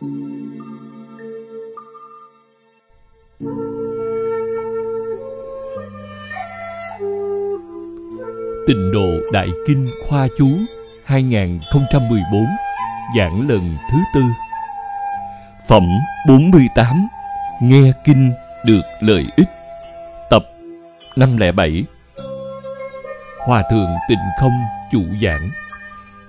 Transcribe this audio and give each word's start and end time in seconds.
Tịnh 0.00 0.10
độ 8.92 9.08
Đại 9.32 9.48
Kinh 9.66 9.86
Khoa 10.08 10.28
Chú 10.38 10.48
2014 11.04 12.46
Giảng 13.16 13.48
lần 13.48 13.76
thứ 13.90 13.98
tư. 14.14 14.22
Phẩm 15.68 15.82
48 16.28 17.08
Nghe 17.62 17.92
Kinh 18.04 18.32
được 18.64 18.82
lợi 19.00 19.24
ích, 19.36 19.48
Tập 20.30 20.42
507 21.16 21.84
Hòa 23.46 23.62
Thượng 23.70 23.90
Tịnh 24.08 24.18
Không 24.40 24.62
chủ 24.92 25.02
giảng 25.22 25.50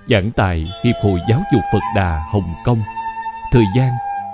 Giảng 0.06 0.30
tại 0.36 0.64
Hiệp 0.84 0.96
hội 1.02 1.20
Giáo 1.28 1.42
dục 1.52 1.62
Phật 1.72 1.82
Đà 1.96 2.20
Hồng 2.32 2.54
Kông. 2.64 2.82
Thời 3.52 3.64
gian, 3.76 3.92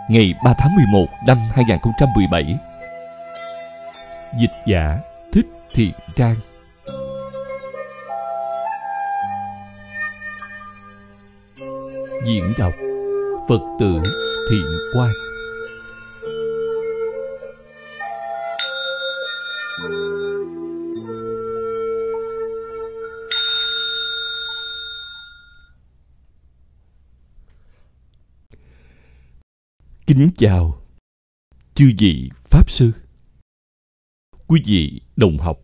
ngày 0.09 0.35
3 0.45 0.55
tháng 0.59 0.77
11 0.77 1.07
năm 1.27 1.39
2017 1.55 2.59
Dịch 4.41 4.51
giả 4.67 4.99
Thích 5.33 5.47
Thiện 5.75 5.93
Trang. 6.17 6.35
Diễn 12.27 12.53
đọc 12.59 12.73
Phật 13.49 13.61
tử 13.81 14.03
Thiện 14.51 14.67
Quang. 14.95 15.11
Kính 30.09 30.31
chào, 30.37 30.83
chư 31.75 31.93
vị 31.99 32.31
Pháp 32.45 32.71
Sư, 32.71 32.93
Quý 34.47 34.63
vị 34.67 35.01
đồng 35.17 35.39
học. 35.39 35.59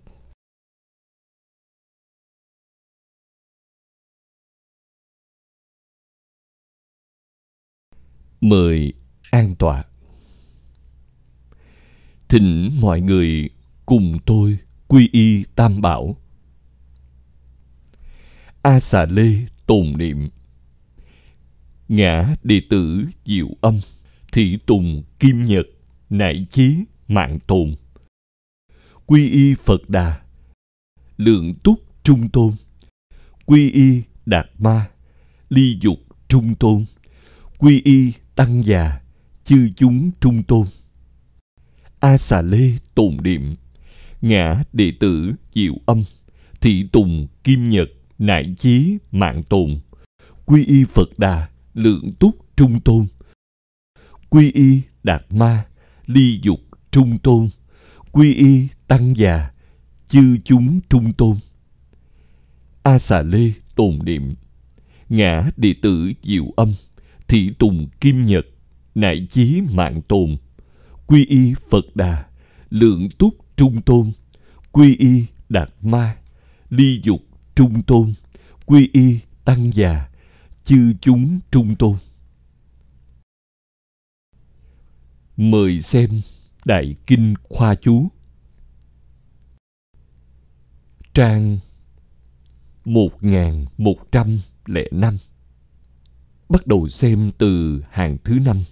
Mời 8.40 8.92
an 9.30 9.54
tọa. 9.58 9.84
Thỉnh 12.28 12.70
mọi 12.80 13.00
người 13.00 13.50
cùng 13.86 14.18
tôi 14.26 14.58
quy 14.88 15.08
y 15.12 15.44
tam 15.56 15.80
bảo. 15.80 16.16
A 18.62 18.80
xà 18.80 19.06
lê 19.06 19.46
tồn 19.66 19.98
niệm. 19.98 20.28
Ngã 21.88 22.34
đệ 22.42 22.60
tử 22.70 23.04
diệu 23.24 23.48
âm. 23.60 23.80
Thị 24.34 24.58
tùng, 24.66 25.02
kim 25.18 25.44
nhật, 25.44 25.66
Nại 26.10 26.46
chí, 26.50 26.76
mạng 27.08 27.38
tồn. 27.46 27.74
Quy 29.06 29.30
y 29.30 29.54
Phật 29.54 29.88
Đà. 29.88 30.20
Lượng 31.16 31.54
túc 31.62 31.80
trung 32.02 32.28
tôn. 32.28 32.52
Quy 33.46 33.70
y 33.70 34.02
Đạt 34.26 34.46
Ma. 34.58 34.88
Ly 35.48 35.78
dục 35.80 35.98
trung 36.28 36.54
tôn. 36.54 36.84
Quy 37.58 37.82
y 37.84 38.12
Tăng 38.34 38.62
già. 38.62 39.00
Chư 39.44 39.68
chúng 39.76 40.10
trung 40.20 40.42
tôn. 40.42 40.66
A 42.00 42.16
xà 42.16 42.42
lê 42.42 42.70
tồn 42.94 43.16
niệm. 43.22 43.54
Ngã 44.22 44.62
đệ 44.72 44.92
tử 45.00 45.32
diệu 45.52 45.74
âm. 45.86 46.04
Thị 46.60 46.88
tùng, 46.92 47.26
kim 47.44 47.68
nhật, 47.68 47.88
Nại 48.18 48.54
chí, 48.58 48.98
mạng 49.12 49.42
tồn. 49.48 49.78
Quy 50.44 50.64
y 50.64 50.84
Phật 50.84 51.18
Đà. 51.18 51.48
Lượng 51.74 52.12
túc 52.18 52.36
trung 52.56 52.80
tôn 52.80 53.06
quy 54.30 54.52
y 54.52 54.82
đạt 55.02 55.22
ma, 55.30 55.64
ly 56.06 56.40
dục 56.42 56.60
trung 56.90 57.18
tôn. 57.18 57.48
Quy 58.12 58.34
y 58.34 58.68
tăng 58.86 59.16
già, 59.16 59.50
chư 60.08 60.36
chúng 60.44 60.80
trung 60.88 61.12
tôn. 61.12 61.36
A 62.82 62.98
xà 62.98 63.22
lê 63.22 63.52
tồn 63.76 63.98
niệm, 64.04 64.34
ngã 65.08 65.50
đệ 65.56 65.74
tử 65.82 66.12
diệu 66.22 66.44
âm, 66.56 66.74
thị 67.28 67.50
tùng 67.58 67.88
kim 68.00 68.24
nhật, 68.24 68.46
nại 68.94 69.26
chí 69.30 69.60
mạng 69.74 70.02
tồn. 70.08 70.36
Quy 71.06 71.26
y 71.26 71.54
phật 71.70 71.84
đà, 71.96 72.24
lượng 72.70 73.08
túc 73.18 73.34
trung 73.56 73.82
tôn. 73.82 74.12
Quy 74.72 74.96
y 74.96 75.24
đạt 75.48 75.70
ma, 75.82 76.16
ly 76.70 77.00
dục 77.04 77.22
trung 77.54 77.82
tôn. 77.82 78.14
Quy 78.66 78.88
y 78.92 79.18
tăng 79.44 79.72
già, 79.72 80.08
chư 80.64 80.92
chúng 81.00 81.40
trung 81.50 81.74
tôn. 81.76 81.96
Mời 85.36 85.80
xem 85.80 86.20
Đại 86.64 86.96
Kinh 87.06 87.34
Khoa 87.42 87.74
Chú. 87.74 88.08
Trang 91.14 91.58
1105 92.84 95.18
Bắt 96.48 96.66
đầu 96.66 96.88
xem 96.88 97.30
từ 97.38 97.82
hàng 97.90 98.16
thứ 98.24 98.38
năm. 98.38 98.64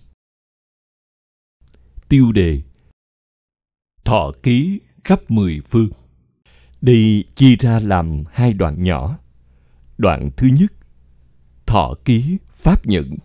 Tiêu 2.09 2.33
đề 2.33 2.63
Thọ 4.05 4.33
ký 4.43 4.81
khắp 5.05 5.31
mười 5.31 5.61
phương. 5.71 5.91
Đây 6.81 7.25
chia 7.35 7.57
ra 7.57 7.79
làm 7.79 8.25
hai 8.33 8.53
đoạn 8.53 8.83
nhỏ. 8.83 9.19
Đoạn 9.99 10.31
thứ 10.37 10.47
nhất, 10.47 10.73
Thọ 11.67 11.95
ký 12.05 12.39
Pháp 12.55 12.87
nhận 12.87 13.17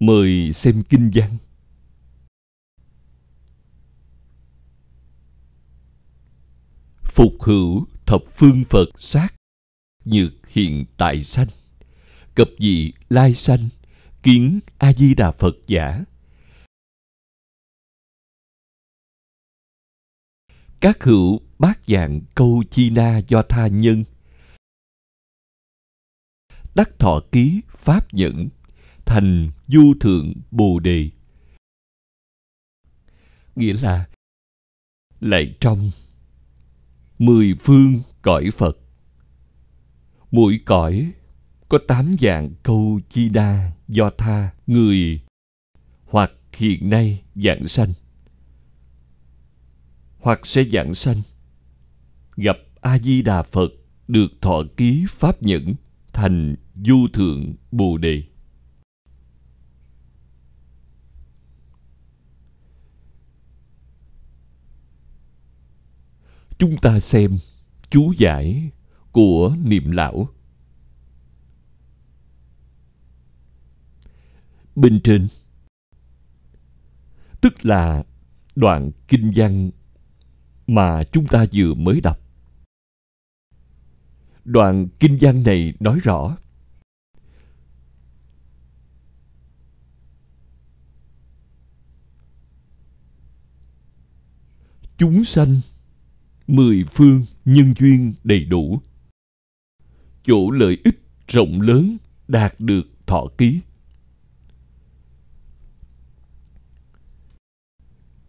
Mời 0.00 0.52
xem 0.52 0.82
kinh 0.88 1.10
văn. 1.14 1.38
Phục 7.02 7.32
hữu 7.40 7.86
thập 8.06 8.20
phương 8.32 8.64
Phật 8.70 8.86
sát, 8.98 9.28
nhược 10.04 10.32
hiện 10.48 10.84
tại 10.96 11.24
sanh, 11.24 11.48
cập 12.34 12.48
dị 12.58 12.92
lai 13.08 13.34
sanh, 13.34 13.68
kiến 14.22 14.60
A-di-đà 14.78 15.32
Phật 15.32 15.54
giả. 15.66 16.04
Các 20.80 21.02
hữu 21.02 21.40
bát 21.58 21.80
dạng 21.86 22.20
câu 22.34 22.64
chi 22.70 22.90
na 22.90 23.20
do 23.28 23.42
tha 23.42 23.66
nhân, 23.66 24.04
đắc 26.74 26.98
thọ 26.98 27.20
ký 27.32 27.60
pháp 27.68 28.14
nhẫn 28.14 28.48
thành 29.06 29.50
du 29.68 29.94
thượng 30.00 30.32
bồ 30.50 30.78
đề. 30.78 31.10
Nghĩa 33.56 33.74
là 33.82 34.08
lại 35.20 35.54
trong 35.60 35.90
mười 37.18 37.54
phương 37.60 38.00
cõi 38.22 38.50
phật. 38.56 38.78
Mỗi 40.30 40.60
cõi 40.64 41.12
có 41.68 41.78
tám 41.88 42.16
dạng 42.20 42.50
câu 42.62 43.00
chi 43.10 43.28
đa 43.28 43.72
do 43.88 44.10
tha 44.10 44.50
người 44.66 45.20
hoặc 46.04 46.30
hiện 46.56 46.90
nay 46.90 47.22
dạng 47.34 47.68
sanh. 47.68 47.92
Hoặc 50.18 50.46
sẽ 50.46 50.64
dạng 50.64 50.94
sanh, 50.94 51.22
gặp 52.36 52.56
a 52.80 52.98
di 52.98 53.22
đà 53.22 53.42
phật 53.42 53.68
được 54.08 54.28
thọ 54.40 54.62
ký 54.76 55.04
pháp 55.08 55.42
nhẫn 55.42 55.74
thành 56.12 56.56
du 56.74 57.08
thượng 57.12 57.54
bồ 57.70 57.98
đề. 57.98 58.22
Chúng 66.58 66.76
ta 66.76 67.00
xem 67.00 67.38
chú 67.90 68.12
giải 68.18 68.70
của 69.12 69.56
niệm 69.62 69.90
lão. 69.90 70.28
Bên 74.76 75.00
trên, 75.04 75.28
tức 77.40 77.64
là 77.64 78.04
đoạn 78.56 78.90
kinh 79.08 79.32
văn 79.36 79.70
mà 80.66 81.04
chúng 81.12 81.26
ta 81.26 81.44
vừa 81.52 81.74
mới 81.74 82.00
đọc. 82.00 82.18
Đoạn 84.44 84.88
kinh 85.00 85.18
văn 85.20 85.42
này 85.42 85.74
nói 85.80 85.98
rõ, 86.02 86.36
chúng 94.98 95.24
sanh 95.24 95.60
mười 96.46 96.84
phương 96.84 97.24
nhân 97.44 97.74
duyên 97.78 98.14
đầy 98.24 98.44
đủ. 98.44 98.80
Chỗ 100.22 100.50
lợi 100.50 100.78
ích 100.84 101.00
rộng 101.28 101.60
lớn 101.60 101.96
đạt 102.28 102.54
được 102.58 102.82
thọ 103.06 103.26
ký. 103.38 103.60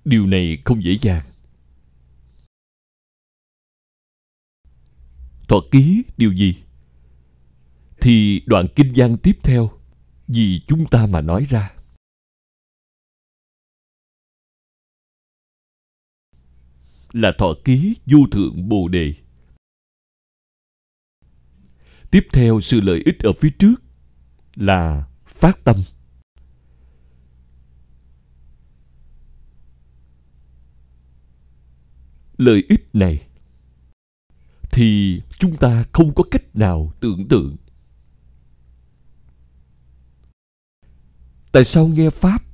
Điều 0.05 0.25
này 0.25 0.57
không 0.65 0.83
dễ 0.83 0.97
dàng. 1.01 1.25
Thọ 5.47 5.61
ký 5.71 6.03
điều 6.17 6.31
gì? 6.33 6.55
Thì 8.01 8.41
đoạn 8.45 8.67
kinh 8.75 8.93
văn 8.95 9.17
tiếp 9.17 9.37
theo 9.43 9.71
vì 10.27 10.61
chúng 10.67 10.85
ta 10.85 11.05
mà 11.05 11.21
nói 11.21 11.45
ra. 11.49 11.76
Là 17.11 17.31
thọ 17.37 17.53
ký 17.65 17.95
vô 18.05 18.19
thượng 18.31 18.69
bồ 18.69 18.87
đề. 18.87 19.13
Tiếp 22.11 22.27
theo, 22.33 22.61
sự 22.61 22.81
lợi 22.81 23.01
ích 23.05 23.19
ở 23.19 23.33
phía 23.33 23.49
trước 23.59 23.75
là 24.55 25.07
phát 25.25 25.63
tâm. 25.63 25.83
Lợi 32.37 32.63
ích 32.69 32.89
này 32.93 33.27
thì 34.71 35.21
chúng 35.39 35.57
ta 35.57 35.85
không 35.93 36.13
có 36.15 36.23
cách 36.31 36.55
nào 36.55 36.93
tưởng 36.99 37.27
tượng. 37.27 37.55
Tại 41.51 41.65
sao 41.65 41.87
nghe 41.87 42.09
pháp 42.09 42.46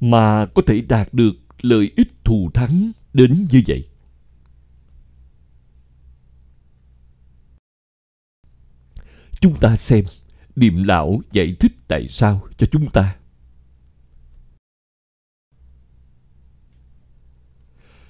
mà 0.00 0.46
có 0.54 0.62
thể 0.66 0.80
đạt 0.80 1.14
được 1.14 1.32
lợi 1.62 1.90
ích 1.96 2.24
thù 2.24 2.50
thắng 2.54 2.92
đến 3.12 3.46
như 3.50 3.62
vậy. 3.66 3.88
Chúng 9.40 9.60
ta 9.60 9.76
xem 9.76 10.04
điềm 10.56 10.82
lão 10.82 11.20
giải 11.32 11.56
thích 11.60 11.72
tại 11.88 12.08
sao 12.08 12.48
cho 12.58 12.66
chúng 12.66 12.90
ta. 12.90 13.16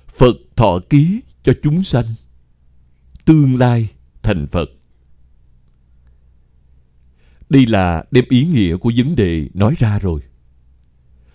Phật 0.06 0.36
thọ 0.56 0.78
ký 0.90 1.20
cho 1.43 1.52
chúng 1.62 1.82
sanh 1.82 2.14
tương 3.25 3.56
lai 3.56 3.88
thành 4.22 4.46
phật. 4.46 4.70
Đây 7.48 7.66
là 7.66 8.04
đem 8.10 8.25
ý 8.28 8.44
nghĩa 8.44 8.76
của 8.76 8.93
vấn 8.96 9.16
đề 9.16 9.48
nói 9.54 9.75
ra 9.78 9.98
rồi 9.98 10.20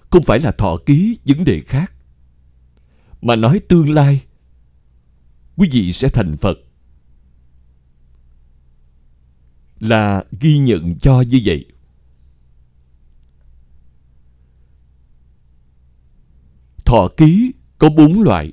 không 0.10 0.24
phải 0.24 0.40
là 0.40 0.52
thọ 0.52 0.78
ký 0.86 1.18
vấn 1.26 1.44
đề 1.46 1.62
khác. 1.62 1.94
Mà 3.22 3.36
nói 3.36 3.60
tương 3.70 3.90
lai, 3.90 4.24
quý 5.56 5.70
vị 5.72 5.94
sẽ 5.94 6.10
thành 6.10 6.38
phật. 6.38 6.58
Là 9.80 10.24
ghi 10.40 10.58
nhận 10.58 11.00
cho 11.00 11.22
như 11.22 11.42
vậy. 11.46 11.66
Thọ 16.86 17.08
ký 17.18 17.52
có 17.78 17.90
bốn 17.90 18.22
loại. 18.22 18.52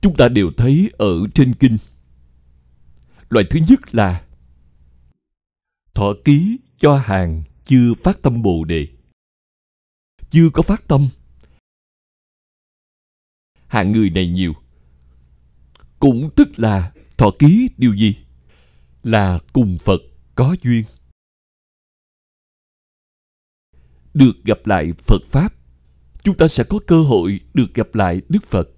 Chúng 0.00 0.16
ta 0.16 0.28
đều 0.28 0.50
thấy 0.56 0.90
ở 0.98 1.14
trên 1.34 1.54
kinh. 1.54 1.78
Loại 3.28 3.44
thứ 3.50 3.60
nhất 3.68 3.94
là 3.94 4.24
thọ 5.94 6.14
ký 6.24 6.58
cho 6.78 6.96
hàng 6.96 7.42
chưa 7.64 7.94
phát 7.94 8.22
tâm 8.22 8.42
bồ 8.42 8.64
đề 8.64 8.86
chưa 10.36 10.50
có 10.50 10.62
phát 10.62 10.88
tâm. 10.88 11.08
Hạng 13.66 13.92
người 13.92 14.10
này 14.10 14.28
nhiều. 14.28 14.52
Cũng 15.98 16.30
tức 16.36 16.48
là 16.56 16.92
thọ 17.16 17.30
ký 17.38 17.70
điều 17.76 17.94
gì? 17.94 18.16
Là 19.02 19.38
cùng 19.52 19.78
phật 19.84 20.00
có 20.34 20.56
duyên. 20.62 20.84
Được 24.14 24.32
gặp 24.44 24.66
lại 24.66 24.92
phật 24.92 25.22
pháp, 25.28 25.54
chúng 26.22 26.36
ta 26.36 26.48
sẽ 26.48 26.64
có 26.64 26.78
cơ 26.86 27.02
hội 27.02 27.40
được 27.54 27.74
gặp 27.74 27.94
lại 27.94 28.20
đức 28.28 28.44
phật. 28.44 28.68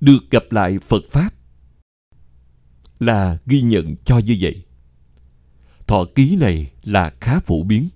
Được 0.00 0.20
gặp 0.30 0.44
lại 0.50 0.78
phật 0.78 1.02
pháp 1.10 1.34
là 3.00 3.38
ghi 3.46 3.62
nhận 3.62 3.96
cho 4.04 4.18
như 4.18 4.36
vậy. 4.40 4.64
Thọ 5.86 6.04
ký 6.14 6.36
này 6.36 6.72
là 6.82 7.12
khá 7.20 7.40
phổ 7.40 7.62
biến 7.62 7.88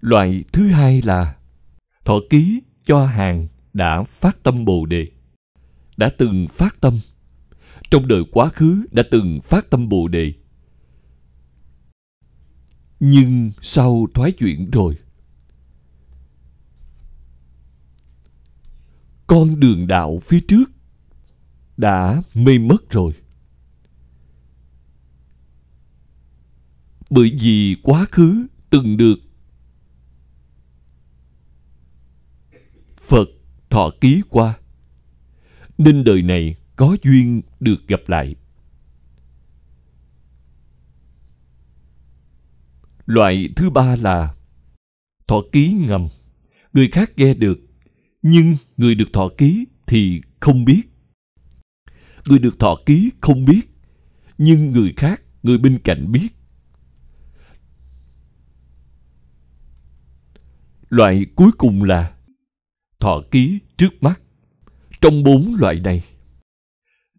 loại 0.00 0.44
thứ 0.52 0.68
hai 0.68 1.02
là 1.02 1.36
thọ 2.04 2.20
ký 2.30 2.60
cho 2.84 3.06
hàng 3.06 3.48
đã 3.72 4.02
phát 4.02 4.42
tâm 4.42 4.64
bồ 4.64 4.86
đề, 4.86 5.06
đã 5.96 6.10
từng 6.18 6.46
phát 6.50 6.80
tâm. 6.80 7.00
Trong 7.90 8.08
đời 8.08 8.22
quá 8.32 8.48
khứ 8.48 8.86
đã 8.90 9.02
từng 9.10 9.40
phát 9.44 9.70
tâm 9.70 9.88
bồ 9.88 10.08
đề. 10.08 10.32
Nhưng 13.00 13.52
sau 13.62 14.06
thoái 14.14 14.32
chuyển 14.32 14.70
rồi, 14.70 14.96
con 19.26 19.60
đường 19.60 19.86
đạo 19.86 20.20
phía 20.26 20.40
trước 20.48 20.64
đã 21.76 22.22
mê 22.34 22.58
mất 22.58 22.90
rồi. 22.90 23.12
Bởi 27.10 27.36
vì 27.40 27.76
quá 27.82 28.06
khứ 28.10 28.46
từng 28.70 28.96
được 28.96 29.25
phật 33.06 33.28
thọ 33.70 33.90
ký 34.00 34.22
qua. 34.30 34.58
Nên 35.78 36.04
đời 36.04 36.22
này 36.22 36.56
có 36.76 36.96
duyên 37.02 37.42
được 37.60 37.88
gặp 37.88 38.00
lại. 38.06 38.34
Loại 43.06 43.48
thứ 43.56 43.70
ba 43.70 43.96
là 43.96 44.34
thọ 45.26 45.42
ký 45.52 45.72
ngầm. 45.88 46.08
Người 46.72 46.88
khác 46.92 47.12
nghe 47.16 47.34
được, 47.34 47.58
nhưng 48.22 48.56
người 48.76 48.94
được 48.94 49.12
thọ 49.12 49.28
ký 49.38 49.64
thì 49.86 50.20
không 50.40 50.64
biết. 50.64 50.82
Người 52.26 52.38
được 52.38 52.58
thọ 52.58 52.76
ký 52.86 53.10
không 53.20 53.44
biết, 53.44 53.60
nhưng 54.38 54.70
người 54.70 54.92
khác, 54.96 55.22
người 55.42 55.58
bên 55.58 55.78
cạnh 55.84 56.12
biết. 56.12 56.28
Loại 60.88 61.26
cuối 61.36 61.50
cùng 61.58 61.82
là 61.82 62.15
thọ 63.00 63.22
ký 63.30 63.58
trước 63.76 64.02
mắt. 64.02 64.20
Trong 65.00 65.22
bốn 65.22 65.54
loại 65.58 65.80
này, 65.80 66.02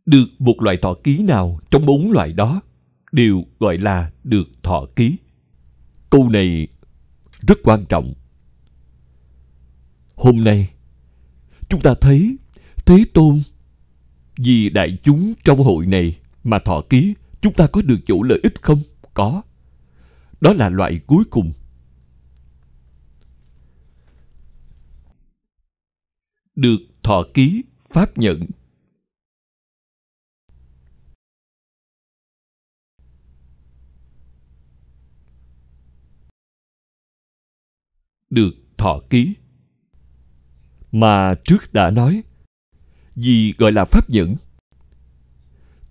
được 0.06 0.26
một 0.40 0.62
loại 0.62 0.78
thọ 0.82 0.96
ký 1.04 1.24
nào 1.24 1.60
trong 1.72 1.86
bốn 1.86 2.12
loại 2.12 2.34
đó 2.34 2.62
đều 3.12 3.44
gọi 3.60 3.78
là 3.78 4.12
được 4.24 4.48
thọ 4.64 4.86
ký? 4.96 5.16
Câu 6.10 6.30
này 6.30 6.68
rất 7.48 7.58
quan 7.64 7.86
trọng. 7.86 8.14
Hôm 10.16 10.44
nay, 10.44 10.70
chúng 11.70 11.82
ta 11.82 11.94
thấy 12.02 12.38
thế 12.86 13.04
tôn 13.14 13.42
vì 14.38 14.70
đại 14.70 14.98
chúng 15.04 15.34
trong 15.44 15.60
hội 15.60 15.86
này 15.86 16.18
mà 16.44 16.60
thọ 16.60 16.82
ký. 16.90 17.14
Chúng 17.42 17.54
ta 17.54 17.68
có 17.68 17.82
được 17.82 18.00
chỗ 18.06 18.24
lợi 18.24 18.40
ích 18.44 18.62
không? 18.62 18.82
Có. 19.14 19.42
Đó 20.42 20.54
là 20.54 20.70
loại 20.70 21.00
cuối 21.08 21.24
cùng. 21.30 21.52
Được 26.58 26.78
thọ 27.04 27.24
ký, 27.34 27.64
pháp 27.90 28.18
nhận. 28.18 28.40
Được 38.30 38.52
thọ 38.78 39.02
ký. 39.10 39.34
Mà 40.92 41.36
trước 41.44 41.74
đã 41.74 41.92
nói 41.92 42.24
gì 43.16 43.54
gọi 43.58 43.72
là 43.72 43.86
pháp 43.86 44.10
nhẫn, 44.10 44.36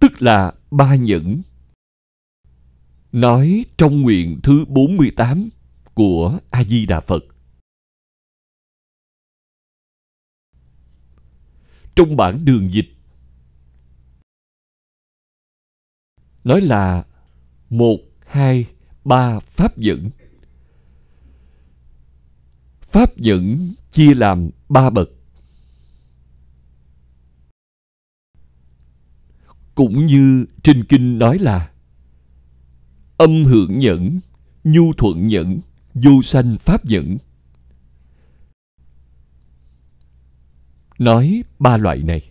tức 0.01 0.23
là 0.23 0.53
ba 0.71 0.95
nhẫn. 0.95 1.43
Nói 3.13 3.65
trong 3.77 4.03
nguyện 4.03 4.41
thứ 4.43 4.65
48 4.69 5.49
của 5.95 6.39
A 6.51 6.65
Di 6.65 6.87
Đà 6.87 7.01
Phật. 7.01 7.36
Trong 11.97 12.17
bản 12.17 12.45
đường 12.45 12.73
dịch 12.73 12.97
nói 16.45 16.61
là 16.61 17.05
một, 17.71 17.99
hai, 18.27 18.67
ba 19.05 19.41
pháp 19.41 19.79
dẫn. 19.79 20.11
Pháp 22.81 23.17
dẫn 23.17 23.75
chia 23.91 24.15
làm 24.15 24.51
ba 24.69 24.91
bậc. 24.91 25.09
Cũng 29.75 30.07
như 30.07 30.47
trên 30.63 30.85
kinh 30.85 31.19
nói 31.19 31.39
là 31.39 31.71
âm 33.17 33.45
hưởng 33.45 33.79
nhẫn, 33.79 34.21
nhu 34.65 34.93
thuận 34.93 35.27
nhẫn, 35.27 35.61
vô 35.95 36.23
sanh 36.23 36.57
pháp 36.59 36.85
nhẫn. 36.85 37.19
Nói 40.99 41.43
ba 41.59 41.77
loại 41.77 42.03
này. 42.03 42.31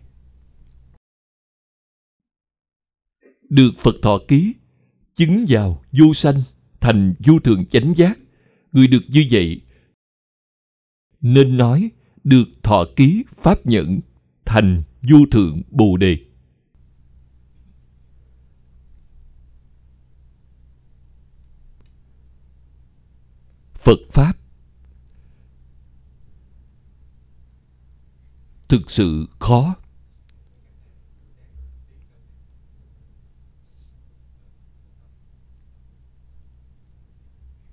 Được 3.50 3.72
Phật 3.80 3.96
thọ 4.02 4.20
ký, 4.28 4.54
chứng 5.16 5.46
vào 5.48 5.84
vô 5.92 6.14
sanh, 6.14 6.42
thành 6.80 7.14
vô 7.26 7.40
thường 7.44 7.66
chánh 7.66 7.94
giác. 7.96 8.20
Người 8.72 8.88
được 8.88 9.02
như 9.08 9.26
vậy 9.32 9.62
nên 11.26 11.58
nói 11.58 11.92
được 12.24 12.46
thọ 12.64 12.86
ký 12.96 13.24
pháp 13.36 13.66
nhẫn 13.66 14.00
thành 14.46 14.84
vô 15.02 15.18
thượng 15.32 15.62
bồ 15.70 15.98
đề 15.98 16.18
phật 23.74 24.00
pháp 24.12 24.34
thực 28.68 28.92
sự 28.92 29.26
khó. 29.40 29.76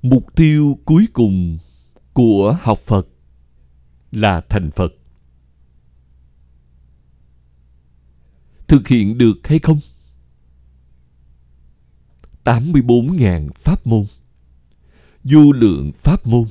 Mục 0.02 0.26
tiêu 0.36 0.78
cuối 0.84 1.08
cùng 1.12 1.58
của 2.12 2.56
học 2.60 2.78
phật 2.78 3.08
là 4.10 4.40
thành 4.48 4.70
phật. 4.70 4.92
Thực 8.68 8.88
hiện 8.88 9.18
được 9.18 9.34
hay 9.44 9.58
không? 9.58 9.80
84.000 12.44 13.50
pháp 13.54 13.86
môn, 13.86 14.06
vô 15.24 15.52
lượng 15.52 15.92
pháp 15.92 16.26
môn. 16.26 16.48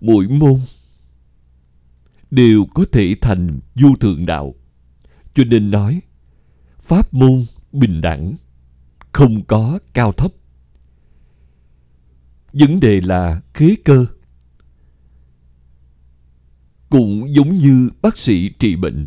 Mỗi 0.00 0.28
môn 0.28 0.60
đều 2.36 2.66
có 2.74 2.84
thể 2.92 3.14
thành 3.20 3.60
vô 3.74 3.88
thượng 4.00 4.26
đạo. 4.26 4.54
Cho 5.34 5.44
nên 5.44 5.70
nói, 5.70 6.00
pháp 6.80 7.14
môn 7.14 7.46
bình 7.72 8.00
đẳng 8.00 8.36
không 9.12 9.44
có 9.44 9.78
cao 9.94 10.12
thấp. 10.12 10.32
Vấn 12.52 12.80
đề 12.80 13.00
là 13.00 13.40
khế 13.54 13.74
cơ. 13.84 14.06
Cũng 16.90 17.34
giống 17.34 17.54
như 17.54 17.90
bác 18.02 18.18
sĩ 18.18 18.48
trị 18.58 18.76
bệnh, 18.76 19.06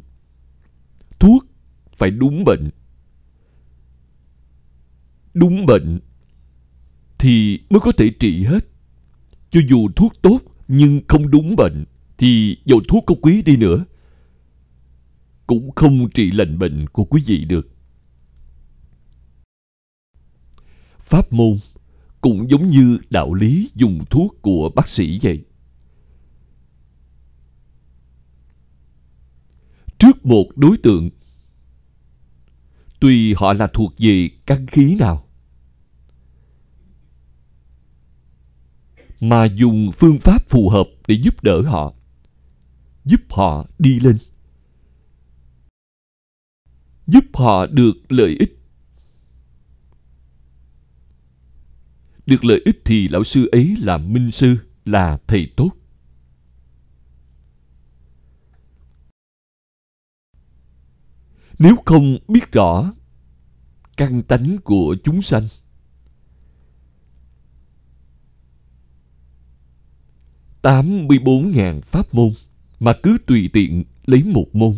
thuốc 1.20 1.46
phải 1.98 2.12
đúng 2.12 2.44
bệnh. 2.46 2.70
Đúng 5.34 5.66
bệnh 5.66 6.00
thì 7.18 7.60
mới 7.70 7.80
có 7.80 7.92
thể 7.98 8.10
trị 8.20 8.44
hết. 8.44 8.66
Cho 9.50 9.62
dù 9.70 9.90
thuốc 9.96 10.14
tốt 10.22 10.40
nhưng 10.68 11.02
không 11.08 11.32
đúng 11.32 11.56
bệnh 11.56 11.86
thì 12.20 12.58
dầu 12.66 12.82
thuốc 12.88 13.04
có 13.08 13.16
quý 13.22 13.42
đi 13.42 13.58
nữa. 13.58 13.86
Cũng 15.48 15.72
không 15.76 16.10
trị 16.10 16.32
lành 16.32 16.60
bệnh 16.60 16.88
của 16.90 17.04
quý 17.04 17.22
vị 17.26 17.46
được. 17.46 17.70
Pháp 21.00 21.34
môn 21.34 21.60
cũng 22.22 22.50
giống 22.50 22.70
như 22.70 22.98
đạo 23.10 23.34
lý 23.34 23.70
dùng 23.76 24.06
thuốc 24.10 24.36
của 24.42 24.70
bác 24.76 24.90
sĩ 24.90 25.20
vậy. 25.22 25.44
Trước 29.98 30.26
một 30.26 30.46
đối 30.56 30.78
tượng 30.78 31.10
tùy 33.00 33.34
họ 33.38 33.54
là 33.54 33.68
thuộc 33.74 33.94
về 33.98 34.30
căn 34.46 34.68
khí 34.68 34.96
nào, 34.96 35.28
mà 39.20 39.46
dùng 39.46 39.92
phương 39.92 40.20
pháp 40.20 40.50
phù 40.50 40.70
hợp 40.70 40.88
để 41.08 41.16
giúp 41.24 41.44
đỡ 41.44 41.62
họ 41.62 41.94
giúp 43.10 43.22
họ 43.30 43.68
đi 43.80 44.00
lên. 44.00 44.18
Giúp 47.08 47.24
họ 47.34 47.66
được 47.66 47.94
lợi 48.10 48.36
ích. 48.40 48.60
Được 52.26 52.46
lợi 52.46 52.62
ích 52.66 52.82
thì 52.86 53.08
lão 53.08 53.24
sư 53.24 53.50
ấy 53.52 53.76
là 53.80 53.98
minh 53.98 54.32
sư, 54.32 54.58
là 54.86 55.18
thầy 55.28 55.52
tốt. 55.58 55.72
Nếu 61.60 61.76
không 61.86 62.18
biết 62.28 62.52
rõ 62.52 62.94
căn 63.98 64.24
tánh 64.24 64.58
của 64.64 64.96
chúng 65.04 65.22
sanh, 65.22 65.48
tám 70.62 71.08
mươi 71.08 71.20
bốn 71.20 71.52
ngàn 71.52 71.82
pháp 71.82 72.14
môn 72.14 72.34
mà 72.80 72.94
cứ 73.04 73.18
tùy 73.28 73.50
tiện 73.54 73.84
lấy 74.06 74.24
một 74.24 74.46
môn. 74.54 74.78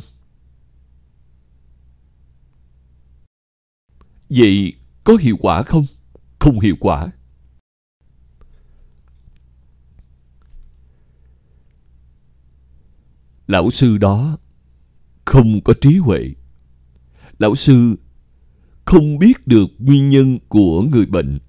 Vậy 4.30 4.74
có 5.04 5.16
hiệu 5.16 5.38
quả 5.40 5.64
không? 5.64 5.86
Không 6.40 6.60
hiệu 6.60 6.76
quả. 6.80 7.12
Lão 13.48 13.72
sư 13.72 13.98
đó 13.98 14.38
không 15.26 15.62
có 15.64 15.74
trí 15.82 15.98
huệ. 15.98 16.34
Lão 17.40 17.56
sư 17.56 17.96
không 18.86 19.20
biết 19.20 19.48
được 19.48 19.68
nguyên 19.80 20.10
nhân 20.10 20.40
của 20.50 20.82
người 20.82 21.06
bệnh 21.06 21.40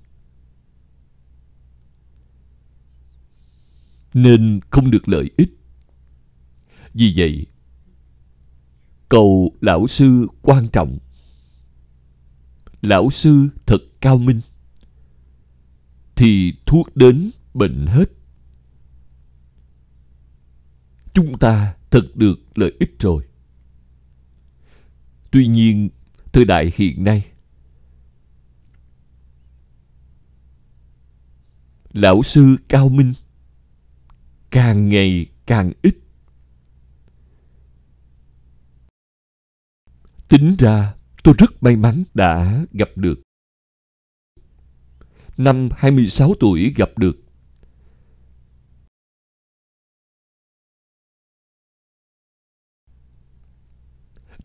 nên 4.15 4.61
không 4.71 4.91
được 4.91 5.09
lợi 5.09 5.31
ích 5.37 5.62
vì 6.95 7.13
vậy, 7.17 7.47
cầu 9.09 9.55
lão 9.61 9.87
sư 9.89 10.27
quan 10.43 10.69
trọng. 10.73 10.99
Lão 12.83 13.11
sư 13.11 13.49
thật 13.67 13.79
cao 14.01 14.19
minh, 14.19 14.41
thì 16.17 16.53
thuốc 16.67 16.97
đến 16.97 17.31
bệnh 17.55 17.87
hết. 17.87 18.11
Chúng 21.15 21.39
ta 21.39 21.75
thật 21.91 22.17
được 22.17 22.59
lợi 22.59 22.73
ích 22.81 22.97
rồi. 22.99 23.25
Tuy 25.31 25.47
nhiên, 25.47 25.89
thời 26.33 26.45
đại 26.45 26.73
hiện 26.77 27.05
nay, 27.05 27.27
lão 31.93 32.23
sư 32.23 32.57
cao 32.69 32.89
minh 32.89 33.13
càng 34.51 34.89
ngày 34.89 35.27
càng 35.47 35.73
ít. 35.83 36.02
Tính 40.33 40.57
ra 40.59 40.95
tôi 41.23 41.35
rất 41.39 41.63
may 41.63 41.77
mắn 41.77 42.05
đã 42.15 42.65
gặp 42.73 42.89
được 42.97 43.23
năm 45.37 45.69
26 45.77 46.35
tuổi 46.41 46.75
gặp 46.77 46.99
được 46.99 47.17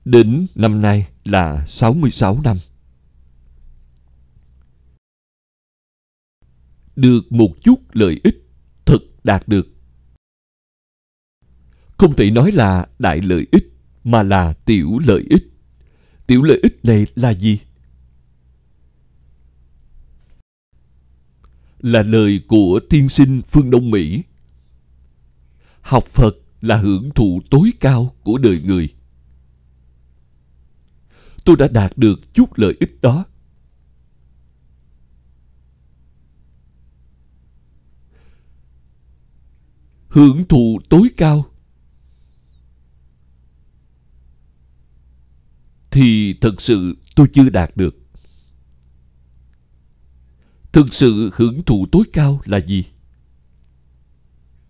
Đến 0.05 0.47
năm 0.55 0.81
nay 0.81 1.07
là 1.23 1.65
66 1.65 2.41
năm. 2.43 2.57
Được 6.95 7.21
một 7.29 7.49
chút 7.63 7.75
lợi 7.91 8.21
ích 8.23 8.35
thật 8.85 8.99
đạt 9.23 9.47
được. 9.47 9.67
Không 11.97 12.15
thể 12.15 12.31
nói 12.31 12.51
là 12.51 12.87
đại 12.99 13.21
lợi 13.21 13.47
ích 13.51 13.73
mà 14.03 14.23
là 14.23 14.53
tiểu 14.53 14.99
lợi 15.07 15.25
ích. 15.29 15.56
Tiểu 16.27 16.43
lợi 16.43 16.59
ích 16.63 16.79
này 16.83 17.07
là 17.15 17.33
gì? 17.33 17.59
Là 21.79 22.01
lời 22.03 22.41
của 22.47 22.79
tiên 22.89 23.09
sinh 23.09 23.41
phương 23.49 23.71
Đông 23.71 23.91
Mỹ. 23.91 24.23
Học 25.81 26.05
Phật 26.05 26.35
là 26.61 26.77
hưởng 26.77 27.09
thụ 27.15 27.41
tối 27.49 27.71
cao 27.79 28.15
của 28.23 28.37
đời 28.37 28.61
người 28.65 28.89
tôi 31.47 31.55
đã 31.55 31.67
đạt 31.67 31.97
được 31.97 32.33
chút 32.33 32.49
lợi 32.55 32.75
ích 32.79 33.01
đó 33.01 33.25
hưởng 40.07 40.43
thụ 40.43 40.79
tối 40.89 41.07
cao 41.17 41.45
thì 45.97 46.33
thực 46.41 46.61
sự 46.61 46.97
tôi 47.15 47.27
chưa 47.33 47.49
đạt 47.49 47.77
được. 47.77 47.95
Thực 50.71 50.93
sự 50.93 51.29
hưởng 51.33 51.63
thụ 51.63 51.85
tối 51.91 52.03
cao 52.13 52.41
là 52.45 52.57
gì? 52.57 52.85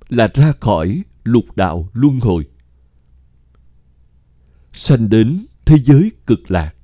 Là 0.09 0.27
ra 0.33 0.53
khỏi 0.59 1.03
lục 1.23 1.45
đạo 1.55 1.89
luân 1.93 2.19
hồi. 2.19 2.49
Sanh 4.73 5.09
đến 5.09 5.45
thế 5.65 5.77
giới 5.77 6.11
cực 6.25 6.51
lạc. 6.51 6.75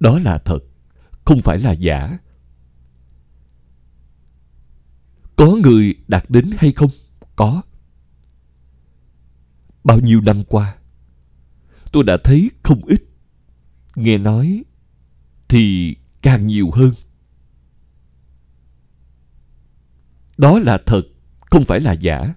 Đó 0.00 0.18
là 0.18 0.38
thật, 0.38 0.58
không 1.24 1.40
phải 1.42 1.58
là 1.58 1.72
giả. 1.72 2.18
Có 5.36 5.46
người 5.62 5.94
đạt 6.08 6.30
đến 6.30 6.50
hay 6.56 6.72
không? 6.72 6.90
Có 7.36 7.62
bao 9.84 10.00
nhiêu 10.00 10.20
năm 10.20 10.42
qua, 10.48 10.76
tôi 11.92 12.04
đã 12.04 12.16
thấy 12.24 12.50
không 12.62 12.84
ít. 12.84 13.02
Nghe 13.94 14.18
nói 14.18 14.64
thì 15.48 15.96
càng 16.22 16.46
nhiều 16.46 16.70
hơn. 16.70 16.94
Đó 20.38 20.58
là 20.58 20.78
thật, 20.86 21.02
không 21.40 21.64
phải 21.64 21.80
là 21.80 21.92
giả. 21.92 22.34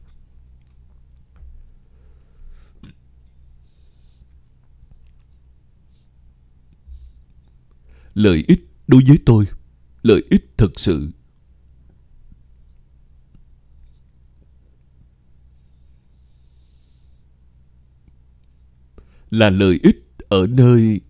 Lợi 8.14 8.44
ích 8.48 8.70
đối 8.88 9.04
với 9.08 9.20
tôi, 9.26 9.46
lợi 10.04 10.24
ích 10.30 10.54
thật 10.58 10.80
sự. 10.80 11.12
Là 19.30 19.50
lợi 19.50 19.80
ích 19.84 20.06
ở 20.30 20.48
nơi. 20.48 21.02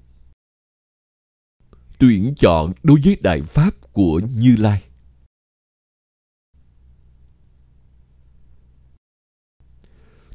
Tuyển 2.00 2.34
chọn 2.38 2.74
đối 2.84 3.00
với 3.04 3.18
đại 3.22 3.42
pháp 3.42 3.94
của 3.94 4.22
như 4.36 4.56
lai. 4.56 4.84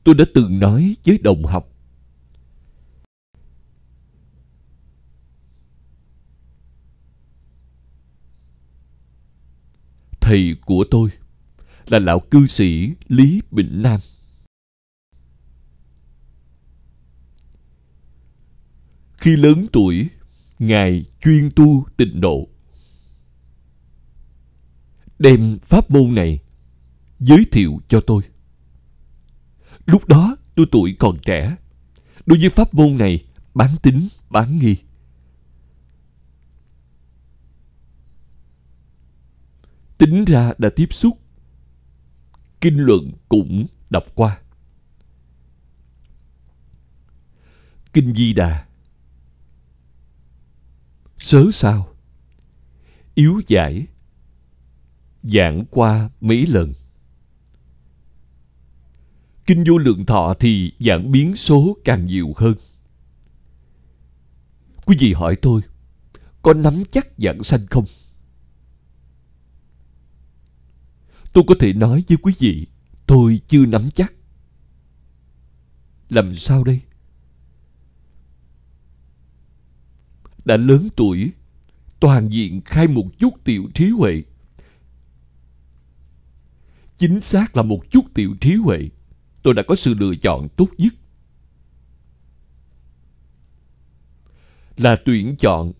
Tôi 0.04 0.14
đã 0.14 0.24
từng 0.34 0.58
nói 0.58 0.96
với 1.04 1.18
đồng 1.18 1.44
học. 1.44 1.66
Thầy 10.20 10.56
của 10.66 10.84
tôi 10.90 11.10
là 11.86 11.98
lão 11.98 12.20
cư 12.20 12.46
sĩ 12.46 12.90
lý 13.08 13.42
bình 13.50 13.82
nam. 13.82 14.00
Khi 19.20 19.36
lớn 19.36 19.66
tuổi, 19.72 20.08
ngài 20.58 21.04
chuyên 21.20 21.50
tu 21.56 21.86
tịnh 21.96 22.20
độ. 22.20 22.48
Đem 25.18 25.58
pháp 25.62 25.90
môn 25.90 26.14
này 26.14 26.38
giới 27.18 27.44
thiệu 27.52 27.80
cho 27.88 28.00
tôi. 28.00 28.22
Lúc 29.86 30.08
đó 30.08 30.36
tôi 30.54 30.66
tuổi 30.72 30.96
còn 30.98 31.18
trẻ, 31.22 31.56
đối 32.26 32.38
với 32.38 32.50
pháp 32.50 32.74
môn 32.74 32.98
này 32.98 33.24
bán 33.54 33.76
tính, 33.82 34.08
bán 34.30 34.58
nghi. 34.58 34.76
Tính 39.98 40.24
ra 40.24 40.52
đã 40.58 40.70
tiếp 40.76 40.92
xúc, 40.92 41.18
kinh 42.60 42.78
luận 42.78 43.12
cũng 43.28 43.66
đọc 43.90 44.04
qua. 44.14 44.40
Kinh 47.92 48.14
di 48.14 48.32
đà 48.32 48.69
sớ 51.20 51.44
sao? 51.52 51.88
Yếu 53.14 53.40
giải, 53.46 53.86
giảng 55.22 55.64
qua 55.70 56.10
mấy 56.20 56.46
lần? 56.46 56.72
Kinh 59.46 59.64
vô 59.68 59.78
lượng 59.78 60.06
thọ 60.06 60.34
thì 60.40 60.72
giảng 60.80 61.12
biến 61.12 61.36
số 61.36 61.76
càng 61.84 62.06
nhiều 62.06 62.32
hơn. 62.36 62.54
Quý 64.86 64.96
vị 64.98 65.12
hỏi 65.12 65.36
tôi, 65.42 65.60
có 66.42 66.54
nắm 66.54 66.82
chắc 66.90 67.08
giảng 67.18 67.42
sanh 67.42 67.66
không? 67.66 67.84
Tôi 71.32 71.44
có 71.46 71.54
thể 71.60 71.72
nói 71.72 72.04
với 72.08 72.18
quý 72.22 72.32
vị, 72.38 72.66
tôi 73.06 73.40
chưa 73.48 73.66
nắm 73.66 73.90
chắc. 73.94 74.12
Làm 76.08 76.36
sao 76.36 76.64
đây? 76.64 76.80
Đã 80.50 80.56
lớn 80.56 80.88
tuổi, 80.96 81.30
toàn 82.00 82.28
diện 82.28 82.60
khai 82.64 82.88
một 82.88 83.06
chút 83.18 83.44
tiểu 83.44 83.68
trí 83.74 83.90
huệ. 83.90 84.22
Chính 86.96 87.20
xác 87.20 87.56
là 87.56 87.62
một 87.62 87.90
chút 87.90 88.04
tiểu 88.14 88.34
trí 88.40 88.54
huệ, 88.54 88.90
tôi 89.42 89.54
đã 89.54 89.62
có 89.68 89.74
sự 89.76 89.94
lựa 89.94 90.14
chọn 90.22 90.48
tốt 90.56 90.68
nhất. 90.78 90.94
Là 94.76 94.96
tuyển 95.04 95.36
chọn 95.36 95.72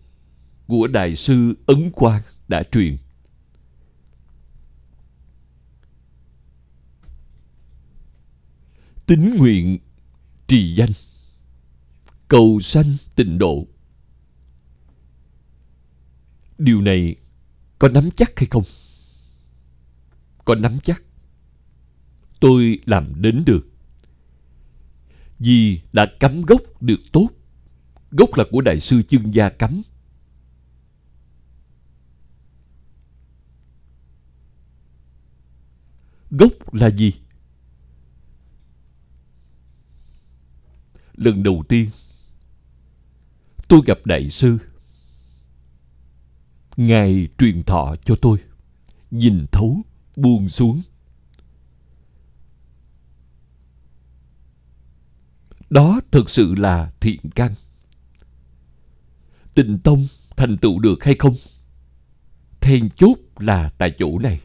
của 0.67 0.87
đại 0.87 1.17
sư 1.17 1.55
ấn 1.67 1.91
quang 1.91 2.23
đã 2.49 2.63
truyền. 2.73 2.97
Tính 9.07 9.37
nguyện 9.37 9.79
trì 10.47 10.75
danh, 10.75 10.93
cầu 12.29 12.61
sanh 12.61 12.97
tịnh 13.17 13.39
độ 13.39 13.67
điều 16.61 16.81
này 16.81 17.17
có 17.79 17.89
nắm 17.89 18.09
chắc 18.17 18.39
hay 18.39 18.47
không? 18.51 18.65
Có 20.45 20.55
nắm 20.55 20.79
chắc. 20.85 21.03
Tôi 22.41 22.81
làm 22.85 23.23
đến 23.23 23.43
được. 23.47 23.67
Vì 25.39 25.81
đã 25.93 26.07
cắm 26.21 26.43
gốc 26.43 26.83
được 26.83 27.01
tốt. 27.13 27.29
Gốc 28.11 28.35
là 28.35 28.45
của 28.51 28.61
đại 28.61 28.81
sư 28.81 29.03
chương 29.03 29.35
gia 29.35 29.49
cắm 29.49 29.83
gốc 36.31 36.75
là 36.75 36.91
gì? 36.91 37.13
Lần 41.15 41.43
đầu 41.43 41.65
tiên, 41.69 41.91
tôi 43.69 43.81
gặp 43.87 43.99
đại 44.05 44.31
sư 44.31 44.59
ngài 46.87 47.29
truyền 47.39 47.63
thọ 47.63 47.97
cho 48.05 48.17
tôi. 48.17 48.39
Nhìn 49.11 49.47
thấu, 49.53 49.83
buông 50.17 50.49
xuống. 50.49 50.83
Đó 55.71 56.01
thực 56.11 56.31
sự 56.31 56.55
là 56.55 56.93
thiện 57.01 57.21
căn. 57.35 57.55
Tình 59.55 59.79
tông 59.85 60.07
thành 60.37 60.57
tựu 60.59 60.79
được 60.79 61.05
hay 61.05 61.15
không? 61.19 61.37
Then 62.61 62.91
chốt 62.91 63.17
là 63.39 63.71
tại 63.79 63.95
chỗ 63.99 64.19
này. 64.19 64.41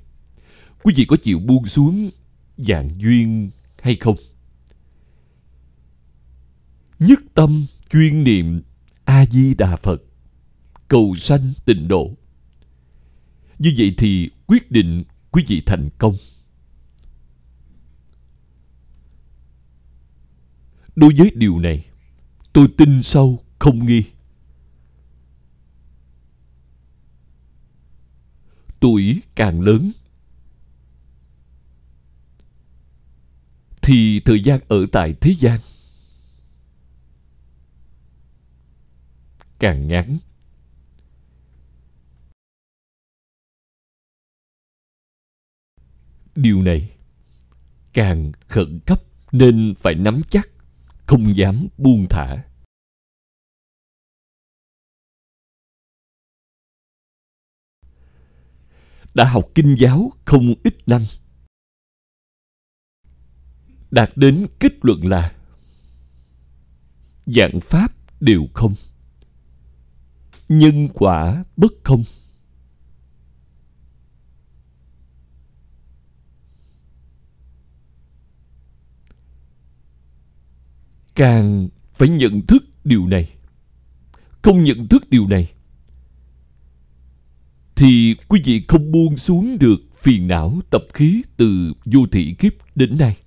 Quý 0.84 0.94
vị 0.98 1.06
có 1.06 1.18
chịu 1.24 1.40
buông 1.40 1.68
xuống 1.68 2.10
dạng 2.58 2.90
duyên 2.98 3.50
hay 3.82 3.96
không? 3.96 4.16
Nhất 7.00 7.20
tâm 7.34 7.66
chuyên 7.90 8.24
niệm 8.24 8.62
a 9.04 9.26
di 9.26 9.54
đà 9.54 9.76
phật, 9.76 10.02
cầu 10.88 11.16
sanh 11.16 11.54
tịnh 11.66 11.88
độ 11.88 12.12
như 13.60 13.74
vậy 13.78 13.96
thì 13.98 14.30
quyết 14.48 14.72
định 14.72 15.04
quý 15.32 15.44
vị 15.48 15.64
thành 15.66 15.90
công. 15.98 16.16
Đối 20.96 21.14
với 21.18 21.32
điều 21.36 21.60
này, 21.60 21.86
tôi 22.54 22.68
tin 22.78 23.04
sâu 23.04 23.44
không 23.60 23.86
nghi. 23.86 24.04
Tuổi 28.80 29.22
càng 29.36 29.62
lớn, 29.62 29.92
thì 33.82 34.20
thời 34.20 34.44
gian 34.44 34.60
ở 34.68 34.86
tại 34.92 35.14
thế 35.22 35.36
gian 35.40 35.60
càng 39.60 39.88
ngắn. 39.88 40.18
Điều 46.36 46.62
này 46.62 46.96
càng 47.94 48.32
khẩn 48.48 48.80
cấp 48.86 49.02
nên 49.32 49.74
phải 49.80 49.96
nắm 49.96 50.22
chắc, 50.30 50.50
không 51.06 51.38
dám 51.38 51.68
buông 51.78 52.08
thả. 52.10 52.46
Đã 59.14 59.26
học 59.26 59.46
kinh 59.56 59.76
giáo 59.80 60.12
không 60.26 60.54
ít 60.64 60.76
năm, 60.86 61.06
đạt 63.92 64.10
đến 64.16 64.48
kết 64.60 64.74
luận 64.82 65.06
là 65.06 65.36
dạng 67.26 67.60
pháp 67.62 67.92
đều 68.22 68.48
không, 68.54 68.76
nhân 70.50 70.88
quả 70.94 71.44
bất 71.58 71.72
không. 71.84 72.04
Càng 81.16 81.70
phải 81.94 82.10
nhận 82.10 82.42
thức 82.42 82.64
điều 82.84 83.08
này. 83.08 83.30
Không 84.42 84.64
nhận 84.64 84.88
thức 84.88 85.10
điều 85.10 85.28
này, 85.28 85.52
thì 87.76 88.16
quý 88.28 88.42
vị 88.46 88.66
không 88.68 88.92
buông 88.92 89.18
xuống 89.18 89.58
được 89.60 89.78
phiền 89.96 90.28
não 90.28 90.62
tập 90.70 90.84
khí 90.94 91.22
từ 91.38 91.74
vô 91.86 92.06
thị 92.12 92.36
kiếp 92.40 92.54
đến 92.76 92.98
nay. 92.98 93.18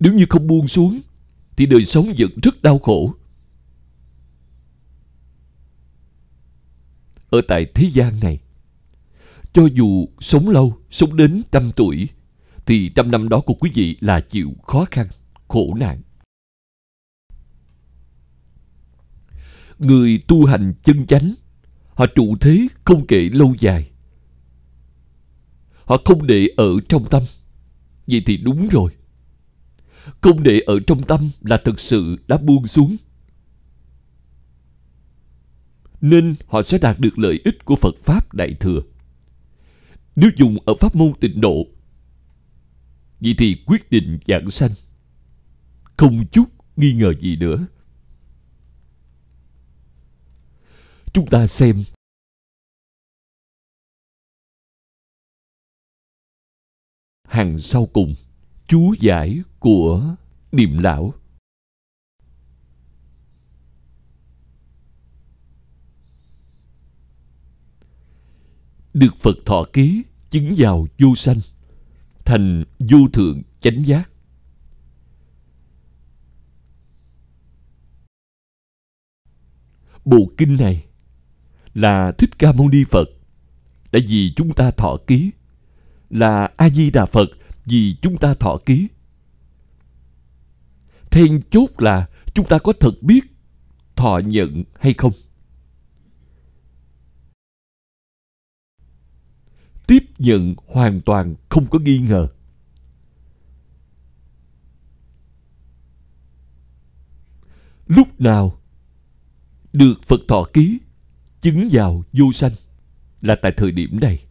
Nếu 0.00 0.14
như 0.14 0.26
không 0.28 0.46
buông 0.46 0.68
xuống, 0.68 1.00
thì 1.56 1.66
đời 1.66 1.84
sống 1.84 2.14
vẫn 2.18 2.30
rất 2.42 2.62
đau 2.62 2.78
khổ. 2.78 3.14
Ở 7.30 7.40
tại 7.48 7.66
thế 7.74 7.90
gian 7.92 8.20
này, 8.20 8.40
cho 9.52 9.66
dù 9.74 10.08
sống 10.20 10.48
lâu, 10.48 10.76
sống 10.90 11.16
đến 11.16 11.42
trăm 11.52 11.70
tuổi, 11.76 12.08
thì 12.66 12.88
trăm 12.88 13.10
năm 13.10 13.28
đó 13.28 13.40
của 13.40 13.54
quý 13.54 13.70
vị 13.74 13.96
là 14.00 14.20
chịu 14.20 14.54
khó 14.66 14.84
khăn 14.90 15.06
khổ 15.50 15.74
nạn. 15.74 16.02
Người 19.78 20.22
tu 20.28 20.44
hành 20.46 20.74
chân 20.82 21.06
chánh, 21.06 21.34
họ 21.94 22.06
trụ 22.14 22.36
thế 22.40 22.66
không 22.84 23.06
kể 23.06 23.28
lâu 23.32 23.54
dài. 23.58 23.90
Họ 25.84 26.02
không 26.04 26.26
để 26.26 26.48
ở 26.56 26.68
trong 26.88 27.08
tâm, 27.10 27.22
vậy 28.06 28.22
thì 28.26 28.36
đúng 28.36 28.68
rồi. 28.68 28.90
Không 30.20 30.42
để 30.42 30.60
ở 30.66 30.80
trong 30.86 31.02
tâm 31.06 31.30
là 31.40 31.60
thực 31.64 31.80
sự 31.80 32.16
đã 32.28 32.36
buông 32.36 32.66
xuống. 32.66 32.96
Nên 36.00 36.34
họ 36.46 36.62
sẽ 36.62 36.78
đạt 36.78 37.00
được 37.00 37.18
lợi 37.18 37.40
ích 37.44 37.64
của 37.64 37.76
phật 37.76 37.94
pháp 38.02 38.34
đại 38.34 38.54
thừa. 38.60 38.80
Nếu 40.16 40.30
dùng 40.36 40.56
ở 40.66 40.74
pháp 40.80 40.96
môn 40.96 41.12
tịnh 41.20 41.40
độ, 41.40 41.66
vậy 43.20 43.34
thì 43.38 43.62
quyết 43.66 43.90
định 43.90 44.18
giảng 44.26 44.50
sanh 44.50 44.70
không 46.00 46.26
chút 46.32 46.44
nghi 46.76 46.92
ngờ 46.92 47.14
gì 47.20 47.36
nữa. 47.36 47.66
Chúng 51.12 51.26
ta 51.30 51.46
xem. 51.46 51.84
Hàng 57.24 57.58
sau 57.58 57.86
cùng, 57.86 58.14
chú 58.66 58.94
giải 59.00 59.40
của 59.58 60.16
niệm 60.52 60.78
lão. 60.78 61.14
Được 68.94 69.16
phật 69.16 69.36
thọ 69.46 69.66
ký, 69.72 70.02
chứng 70.30 70.54
vào 70.56 70.86
vô 70.98 71.14
sanh, 71.14 71.40
thành 72.24 72.64
vô 72.78 72.98
thượng 73.12 73.42
chánh 73.60 73.86
giác. 73.86 74.09
Bộ 80.04 80.30
kinh 80.36 80.56
này 80.56 80.84
là 81.74 82.12
thích 82.12 82.30
ca 82.38 82.52
mâu 82.52 82.68
ni 82.68 82.84
phật. 82.84 83.04
Đã 83.92 84.00
vì 84.08 84.32
chúng 84.36 84.54
ta 84.54 84.70
thọ 84.70 84.96
ký 85.06 85.30
là 86.10 86.50
a 86.56 86.70
di 86.70 86.90
đà 86.90 87.06
phật, 87.06 87.28
vì 87.64 87.96
chúng 88.02 88.18
ta 88.18 88.34
thọ 88.34 88.58
ký. 88.66 88.88
Then 91.10 91.40
chốt 91.50 91.68
là 91.78 92.08
chúng 92.34 92.46
ta 92.46 92.58
có 92.58 92.72
thật 92.80 93.02
biết 93.02 93.20
thọ 93.96 94.20
nhận 94.24 94.64
hay 94.80 94.94
không? 94.94 95.12
Tiếp 99.86 100.04
nhận 100.18 100.54
hoàn 100.66 101.00
toàn 101.00 101.34
không 101.48 101.66
có 101.66 101.78
nghi 101.78 101.98
ngờ. 101.98 102.28
Lúc 107.86 108.20
nào 108.20 108.59
được 109.72 109.94
phật 110.06 110.20
thọ 110.28 110.44
ký, 110.52 110.78
chứng 111.40 111.68
vào 111.72 112.04
vô 112.12 112.32
sanh 112.32 112.52
là 113.20 113.36
tại 113.42 113.52
thời 113.56 113.72
điểm 113.72 114.00
này. 114.00 114.24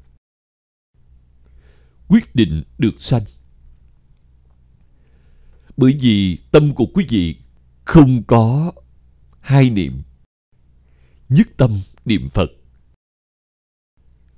Quyết 2.07 2.35
định 2.35 2.63
được 2.77 3.01
sanh. 3.01 3.23
Bởi 5.77 5.97
vì 6.01 6.37
tâm 6.51 6.73
của 6.75 6.85
quý 6.93 7.05
vị 7.09 7.35
không 7.85 8.23
có 8.23 8.71
hai 9.39 9.69
niệm. 9.69 10.01
Nhất 11.29 11.47
tâm 11.57 11.81
niệm 12.05 12.29
phật. 12.29 12.49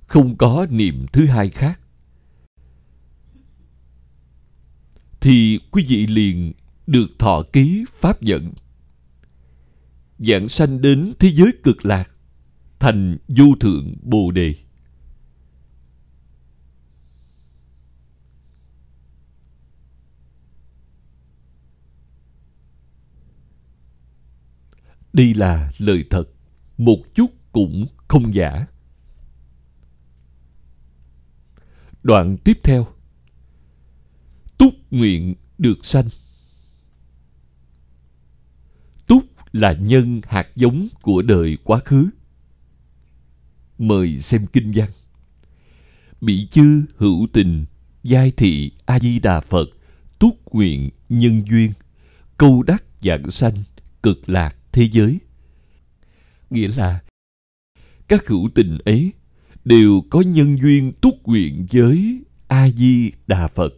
Không 0.06 0.36
có 0.36 0.66
niệm 0.70 1.06
thứ 1.12 1.26
hai 1.26 1.50
khác. 1.50 1.80
Thì 5.20 5.60
quý 5.70 5.84
vị 5.88 6.06
liền 6.06 6.52
được 6.86 7.06
thọ 7.18 7.42
ký 7.52 7.84
pháp 7.92 8.20
dẫn 8.20 8.52
dạng 10.28 10.48
sanh 10.48 10.80
đến 10.80 11.12
thế 11.18 11.28
giới 11.28 11.52
cực 11.62 11.84
lạc, 11.84 12.10
thành 12.78 13.18
vô 13.28 13.44
thượng 13.60 13.94
bồ 14.02 14.30
đề. 14.30 14.54
Đây 25.12 25.34
là 25.34 25.72
lời 25.78 26.04
thật, 26.10 26.24
một 26.78 26.98
chút 27.14 27.30
cũng 27.52 27.86
không 28.08 28.34
giả. 28.34 28.66
Đoạn 32.02 32.36
tiếp 32.44 32.58
theo. 32.62 32.86
Túc 34.58 34.74
nguyện 34.90 35.34
được 35.58 35.84
sanh 35.84 36.08
túc 39.12 39.24
là 39.52 39.72
nhân 39.72 40.20
hạt 40.28 40.48
giống 40.56 40.88
của 41.02 41.22
đời 41.22 41.58
quá 41.64 41.78
khứ. 41.84 42.10
Mời 43.78 44.18
xem 44.18 44.46
kinh 44.46 44.72
văn. 44.74 44.90
Bị 46.20 46.48
chư 46.50 46.82
hữu 46.96 47.26
tình 47.32 47.64
giai 48.02 48.32
thị 48.36 48.72
a 48.86 48.98
di 48.98 49.18
đà 49.18 49.40
phật 49.40 49.68
túc 50.18 50.54
nguyện 50.54 50.90
nhân 51.08 51.42
duyên, 51.50 51.72
câu 52.36 52.62
đắc 52.62 52.84
dạng 53.00 53.30
sanh 53.30 53.62
cực 54.02 54.28
lạc 54.28 54.56
thế 54.72 54.88
giới. 54.92 55.18
Nghĩa 56.50 56.68
là, 56.76 57.00
các 58.08 58.26
hữu 58.26 58.48
tình 58.54 58.78
ấy 58.84 59.12
đều 59.64 60.02
có 60.10 60.20
nhân 60.20 60.58
duyên 60.60 60.92
túc 60.92 61.22
nguyện 61.22 61.66
với 61.72 62.22
a 62.48 62.68
di 62.70 63.12
đà 63.26 63.48
phật, 63.48 63.74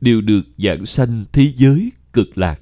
đều 0.00 0.20
được 0.20 0.42
dạng 0.58 0.86
sanh 0.86 1.24
thế 1.32 1.52
giới 1.56 1.92
cực 2.12 2.38
lạc 2.38 2.60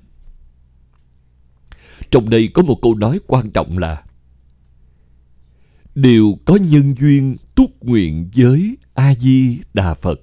trong 2.10 2.30
đây 2.30 2.48
có 2.54 2.62
một 2.62 2.78
câu 2.82 2.94
nói 2.94 3.20
quan 3.26 3.50
trọng 3.50 3.78
là 3.78 4.04
đều 5.94 6.38
có 6.44 6.56
nhân 6.56 6.94
duyên 6.98 7.36
túc 7.54 7.84
nguyện 7.84 8.30
với 8.36 8.76
a 8.94 9.14
di 9.14 9.58
đà 9.74 9.94
phật. 9.94 10.20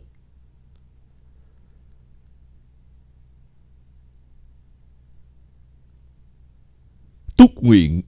Túc 7.37 7.63
nguyện 7.63 8.01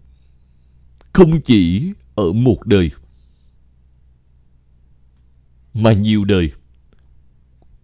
không 1.14 1.42
chỉ 1.42 1.92
ở 2.16 2.34
một 2.34 2.66
đời, 2.66 2.92
mà 5.74 5.94
nhiều 5.94 6.26
đời. 6.26 6.52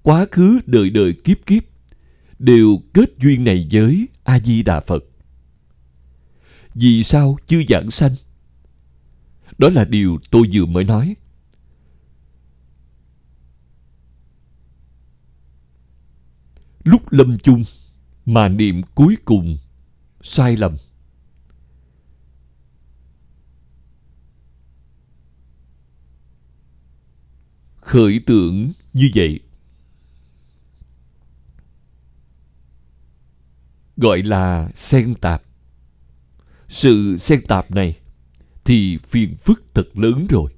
Quá 0.01 0.25
khứ, 0.32 0.60
đời 0.65 0.89
đời 0.89 1.13
kiếp 1.23 1.45
kiếp 1.45 1.63
đều 2.39 2.77
kết 2.93 3.10
duyên 3.21 3.43
này 3.43 3.67
với 3.71 4.08
a 4.23 4.39
di 4.39 4.63
đà 4.63 4.79
phật 4.79 5.03
vì 6.76 7.04
sao 7.04 7.38
chưa 7.48 7.62
giảng 7.70 7.92
sanh? 7.92 8.16
Đó 9.58 9.70
là 9.70 9.86
điều 9.86 10.20
tôi 10.32 10.50
vừa 10.54 10.66
mới 10.66 10.84
nói. 10.84 11.16
Lúc 16.84 17.12
lâm 17.12 17.38
chung, 17.38 17.64
mà 18.26 18.48
niệm 18.48 18.82
cuối 18.96 19.18
cùng 19.26 19.58
sai 20.22 20.58
lầm. 20.58 20.78
Khởi 27.76 28.22
tưởng 28.26 28.72
như 28.94 29.10
vậy. 29.16 29.40
Gọi 33.98 34.24
là 34.24 34.70
xen 34.76 35.16
tạp 35.16 35.44
sự 36.74 37.18
xen 37.18 37.42
tạp 37.48 37.72
này 37.72 37.98
thì 38.66 38.98
phiền 38.98 39.36
phức 39.36 39.64
thật 39.74 39.98
lớn 39.98 40.28
rồi. 40.30 40.52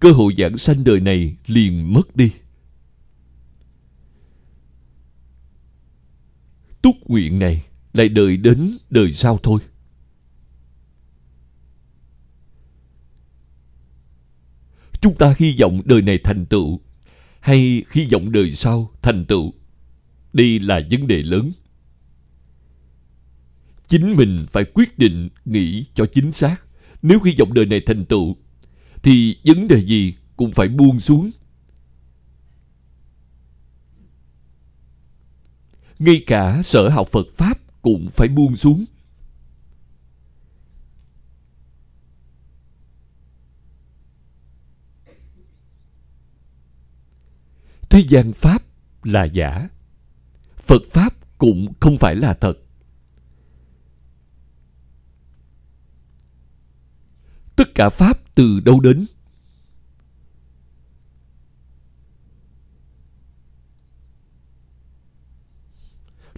Cơ 0.00 0.10
hội 0.10 0.34
giảng 0.38 0.58
sanh 0.58 0.84
đời 0.84 1.00
này 1.00 1.36
liền 1.46 1.92
mất 1.92 2.16
đi. 2.16 2.32
Túc 6.82 6.96
nguyện 7.06 7.38
này 7.38 7.64
lại 7.92 8.08
đợi 8.08 8.36
đến 8.36 8.78
đời 8.90 9.12
sau 9.12 9.38
thôi. 9.42 9.60
Chúng 15.00 15.14
ta 15.14 15.34
hy 15.38 15.56
vọng 15.60 15.82
đời 15.84 16.02
này 16.02 16.18
thành 16.24 16.46
tựu 16.46 16.80
hay 17.40 17.84
hy 17.92 18.06
vọng 18.12 18.32
đời 18.32 18.52
sau 18.52 18.90
thành 19.02 19.24
tựu? 19.24 19.52
Đây 20.32 20.60
là 20.60 20.80
vấn 20.90 21.06
đề 21.06 21.22
lớn 21.22 21.52
chính 23.92 24.16
mình 24.16 24.46
phải 24.52 24.64
quyết 24.74 24.98
định 24.98 25.28
nghĩ 25.44 25.84
cho 25.94 26.06
chính 26.06 26.32
xác. 26.32 26.56
Nếu 27.02 27.20
khi 27.20 27.34
vọng 27.38 27.54
đời 27.54 27.66
này 27.66 27.80
thành 27.86 28.04
tựu, 28.04 28.36
thì 29.02 29.36
vấn 29.44 29.68
đề 29.68 29.80
gì 29.80 30.14
cũng 30.36 30.52
phải 30.52 30.68
buông 30.68 31.00
xuống. 31.00 31.30
Ngay 35.98 36.24
cả 36.26 36.62
sở 36.64 36.88
học 36.88 37.08
phật 37.12 37.26
pháp 37.34 37.58
cũng 37.82 38.08
phải 38.16 38.28
buông 38.28 38.56
xuống. 38.56 38.84
Thế 47.90 48.02
gian 48.08 48.32
pháp 48.32 48.62
là 49.02 49.24
giả, 49.24 49.68
phật 50.56 50.82
pháp 50.90 51.38
cũng 51.38 51.72
không 51.80 51.98
phải 51.98 52.16
là 52.16 52.34
thật. 52.34 52.58
Tất 57.62 57.74
cả 57.74 57.88
pháp 57.88 58.18
từ 58.34 58.60
đâu 58.60 58.80
đến? 58.80 59.06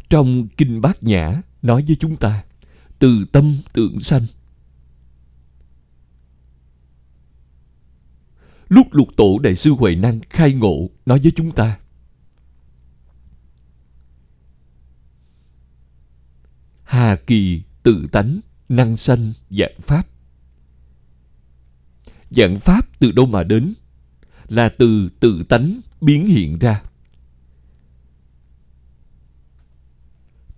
Trong 0.09 0.49
kinh 0.57 0.81
bát 0.81 1.03
nhã 1.03 1.43
nói 1.63 1.85
với 1.87 1.97
chúng 2.01 2.17
ta, 2.17 2.45
từ 2.99 3.25
tâm 3.33 3.59
tượng 3.73 4.01
sanh. 4.01 4.27
Lúc 8.69 8.87
lục 8.93 9.09
tổ 9.17 9.39
đại 9.39 9.55
sư 9.57 9.71
huệ 9.71 9.95
năng 9.95 10.21
khai 10.31 10.53
ngộ 10.53 10.91
nói 11.07 11.21
với 11.23 11.33
chúng 11.37 11.51
ta, 11.53 11.79
hà 16.83 17.17
kỳ 17.27 17.63
tự 17.83 18.07
tánh 18.13 18.41
năng 18.69 18.97
sanh 18.97 19.33
dạng 19.51 19.81
pháp 19.81 20.14
dạng 22.37 22.61
pháp 22.61 23.01
từ 23.01 23.13
đâu 23.13 23.27
mà 23.27 23.43
đến, 23.43 23.75
là 24.49 24.69
từ 24.79 25.09
tự 25.21 25.43
tánh 25.49 25.81
biến 26.01 26.27
hiện 26.27 26.59
ra. 26.59 26.83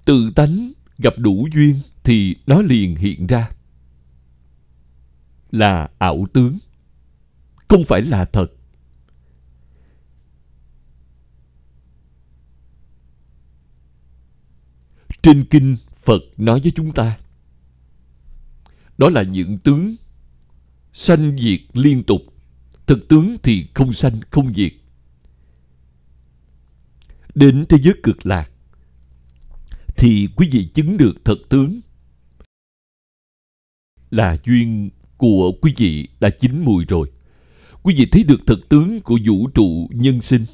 Tự 0.05 0.31
tánh 0.37 0.73
gặp 0.99 1.15
đủ 1.19 1.49
duyên 1.55 1.81
thì 2.05 2.37
nó 2.47 2.62
liền 2.62 2.97
hiện 2.97 3.27
ra. 3.27 3.51
Là 5.51 5.91
ảo 5.99 6.27
tướng, 6.33 6.59
không 7.69 7.85
phải 7.89 8.03
là 8.03 8.25
thật. 8.25 8.47
Trên 15.23 15.45
kinh 15.51 15.77
phật 15.97 16.23
nói 16.37 16.61
với 16.61 16.73
chúng 16.77 16.93
ta, 16.93 17.19
đó 18.99 19.09
là 19.09 19.23
những 19.23 19.59
tướng 19.59 19.97
sanh 20.99 21.37
diệt 21.39 21.61
liên 21.73 22.03
tục. 22.03 22.23
Thực 22.87 23.09
tướng 23.09 23.37
thì 23.43 23.67
không 23.75 23.93
sanh 23.93 24.21
không 24.31 24.55
diệt. 24.55 24.73
Đến 27.35 27.65
thế 27.69 27.79
giới 27.83 27.95
cực 28.03 28.27
lạc 28.27 28.51
thì 29.97 30.29
quý 30.37 30.49
vị 30.53 30.69
chứng 30.75 30.97
được 30.97 31.15
thật 31.25 31.39
tướng. 31.49 31.81
Là 34.11 34.37
duyên 34.45 34.91
của 35.17 35.53
quý 35.63 35.75
vị 35.77 36.09
đã 36.21 36.31
chín 36.31 36.65
mùi 36.65 36.85
rồi. 36.85 37.13
Quý 37.83 37.95
vị 37.99 38.09
thấy 38.13 38.23
được 38.23 38.41
thật 38.47 38.59
tướng 38.69 39.01
của 39.01 39.19
vũ 39.27 39.49
trụ 39.49 39.89
nhân 39.93 40.23
sinh. 40.23 40.45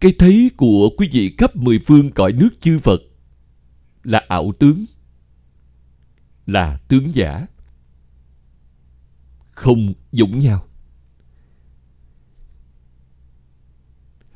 Cái 0.00 0.14
thấy 0.18 0.50
của 0.56 0.90
quý 0.96 1.08
vị 1.12 1.34
khắp 1.38 1.56
mười 1.56 1.78
phương 1.78 2.10
cõi 2.10 2.32
nước 2.32 2.60
chư 2.60 2.78
Phật 2.78 3.00
là 4.02 4.24
ảo 4.28 4.52
tướng, 4.58 4.84
là 6.46 6.76
tướng 6.88 7.14
giả, 7.14 7.46
không 9.52 9.94
giống 10.12 10.38
nhau. 10.38 10.68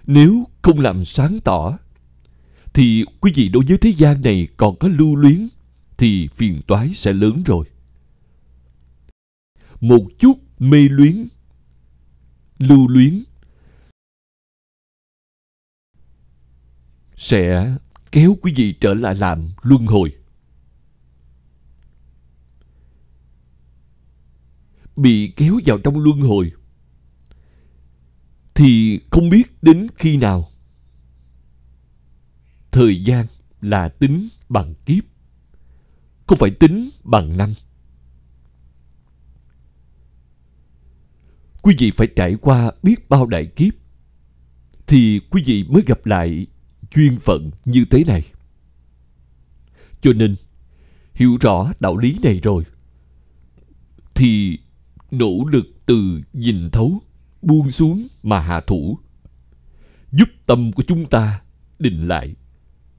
Nếu 0.07 0.45
không 0.63 0.81
làm 0.81 1.05
sáng 1.05 1.39
tỏ, 1.45 1.79
thì 2.75 3.05
quý 3.21 3.33
vị 3.35 3.49
đối 3.49 3.65
với 3.65 3.79
thế 3.79 3.91
gian 3.91 4.23
này 4.23 4.49
còn 4.57 4.77
có 4.77 4.89
lưu 4.89 5.17
luyến, 5.17 5.49
thì 5.97 6.29
phiền 6.29 6.61
toái 6.67 6.95
sẽ 6.95 7.13
lớn 7.13 7.43
rồi. 7.47 7.67
Một 9.81 10.03
chút 10.19 10.35
mê 10.59 10.89
luyến, 10.91 11.29
lưu 12.59 12.89
luyến 12.89 13.25
sẽ 17.17 17.75
kéo 18.13 18.37
quý 18.43 18.53
vị 18.57 18.75
trở 18.81 18.95
lại 18.95 19.15
làm 19.15 19.49
luân 19.63 19.87
hồi. 19.87 20.13
Bị 24.97 25.33
kéo 25.37 25.61
vào 25.67 25.79
trong 25.79 25.99
luân 25.99 26.21
hồi 26.21 26.53
thì 28.55 29.01
không 29.11 29.29
biết 29.29 29.63
đến 29.63 29.87
khi 29.97 30.17
nào. 30.17 30.51
Thời 32.71 33.05
gian 33.05 33.27
là 33.61 33.89
tính 33.89 34.29
bằng 34.49 34.75
kiếp, 34.87 35.05
không 36.27 36.39
phải 36.39 36.51
tính 36.51 36.91
bằng 37.05 37.37
năm. 37.37 37.55
Quý 41.63 41.75
vị 41.79 41.91
phải 41.97 42.09
trải 42.17 42.37
qua 42.41 42.73
biết 42.83 43.09
bao 43.09 43.27
đại 43.27 43.47
kiếp 43.47 43.75
thì 44.87 45.21
quý 45.31 45.43
vị 45.47 45.65
mới 45.65 45.83
gặp 45.87 46.07
lại 46.07 46.47
chuyên 46.91 47.19
phận 47.19 47.51
như 47.65 47.85
thế 47.91 48.05
này. 48.05 48.25
Cho 50.01 50.13
nên, 50.13 50.37
hiểu 51.15 51.37
rõ 51.41 51.73
đạo 51.81 51.97
lý 51.97 52.19
này 52.23 52.41
rồi, 52.43 52.65
thì 54.15 54.59
nỗ 55.11 55.45
lực 55.53 55.67
từ 55.87 56.21
nhìn 56.33 56.71
thấu, 56.71 57.03
buông 57.43 57.71
xuống 57.71 58.07
mà 58.23 58.41
hạ 58.41 58.61
thủ, 58.61 58.99
giúp 60.13 60.29
tâm 60.47 60.73
của 60.73 60.83
chúng 60.87 61.09
ta 61.09 61.43
định 61.79 62.09
lại, 62.09 62.35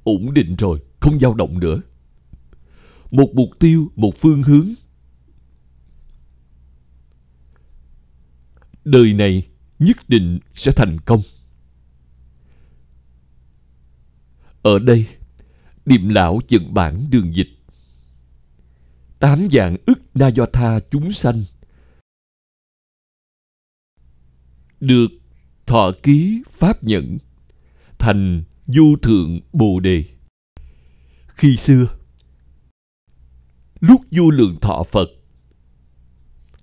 ổn 0.04 0.34
định 0.34 0.56
rồi, 0.56 0.80
không 1.00 1.20
dao 1.20 1.34
động 1.34 1.60
nữa. 1.60 1.82
Một 3.12 3.30
mục 3.34 3.50
tiêu, 3.60 3.92
một 3.96 4.16
phương 4.22 4.44
hướng. 4.44 4.68
Đời 8.86 9.14
này 9.14 9.48
nhất 9.80 9.98
định 10.08 10.40
sẽ 10.56 10.72
thành 10.72 11.00
công. 11.00 11.22
Ở 14.62 14.80
đây, 14.80 15.08
điềm 15.86 16.10
lão 16.10 16.40
dựng 16.48 16.74
bản 16.74 17.10
đường 17.10 17.36
dịch. 17.36 17.50
Tám 19.20 19.48
dạng 19.52 19.78
ức 19.86 20.00
na 20.14 20.28
do 20.28 20.46
tha 20.46 20.80
chúng 20.92 21.12
sanh. 21.12 21.44
Được 24.80 25.08
thọ 25.66 25.92
ký 26.04 26.42
pháp 26.52 26.84
nhẫn, 26.84 27.18
thành 27.98 28.44
du 28.68 28.96
thượng 29.02 29.40
bồ 29.54 29.80
đề. 29.80 30.04
Khi 31.28 31.58
xưa, 31.58 31.88
lúc 33.80 34.02
du 34.12 34.32
lượng 34.32 34.56
thọ 34.62 34.84
Phật, 34.92 35.10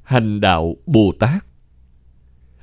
hành 0.03 0.40
đạo 0.40 0.77
Bồ 0.87 1.12
Tát, 1.20 1.46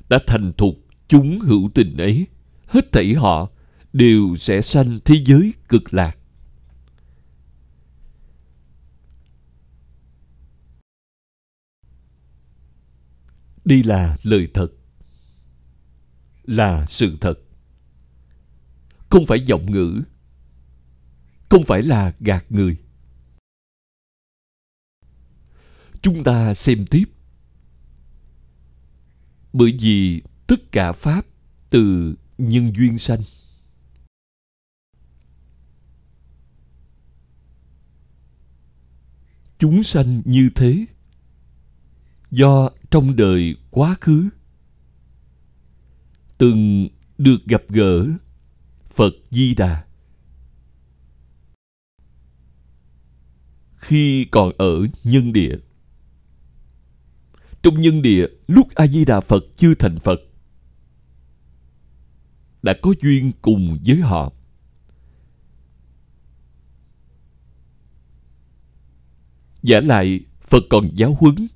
đã 0.09 0.19
thành 0.27 0.53
thục 0.57 0.75
chúng 1.07 1.39
hữu 1.39 1.69
tình 1.73 1.97
ấy, 1.97 2.27
hết 2.67 2.91
thảy 2.91 3.13
họ 3.13 3.49
đều 3.93 4.35
sẽ 4.39 4.61
sanh 4.61 4.99
thế 5.05 5.15
giới 5.25 5.53
cực 5.69 5.93
lạc. 5.93 6.17
Đây 13.65 13.83
là 13.83 14.17
lời 14.23 14.47
thật, 14.53 14.67
là 16.51 16.85
sự 16.89 17.17
thật. 17.21 17.39
Không 19.09 19.25
phải 19.25 19.39
giọng 19.41 19.71
ngữ, 19.71 20.01
không 21.49 21.63
phải 21.63 21.81
là 21.81 22.13
gạt 22.19 22.45
người. 22.49 22.77
Chúng 26.01 26.23
ta 26.23 26.53
xem 26.53 26.85
tiếp. 26.85 27.05
Bởi 29.53 29.77
vì 29.79 30.21
tất 30.47 30.71
cả 30.71 30.91
Pháp 30.91 31.25
từ 31.69 32.15
nhân 32.37 32.73
duyên 32.75 32.97
sanh. 32.97 33.21
chúng 39.61 39.83
sanh 39.83 40.21
như 40.25 40.49
thế 40.55 40.85
do 42.31 42.69
trong 42.91 43.15
đời 43.15 43.55
quá 43.71 43.95
khứ 44.01 44.29
từng 46.41 46.87
được 47.17 47.45
gặp 47.45 47.63
gỡ 47.69 48.05
phật 48.89 49.13
di 49.29 49.55
đà. 49.55 49.85
Khi 53.75 54.25
còn 54.31 54.51
ở 54.57 54.87
nhân 55.03 55.33
địa, 55.33 55.55
trong 57.63 57.81
nhân 57.81 58.01
địa 58.01 58.25
lúc 58.47 58.67
a 58.75 58.87
di 58.87 59.05
đà 59.05 59.21
phật 59.21 59.43
chưa 59.55 59.73
thành 59.73 59.99
phật, 59.99 60.19
đã 62.63 62.73
có 62.81 62.93
duyên 63.01 63.31
cùng 63.41 63.79
với 63.85 63.97
họ. 63.97 64.33
Giả 69.63 69.79
lại, 69.79 70.19
phật 70.41 70.63
còn 70.69 70.89
giáo 70.95 71.17
huấn, 71.19 71.47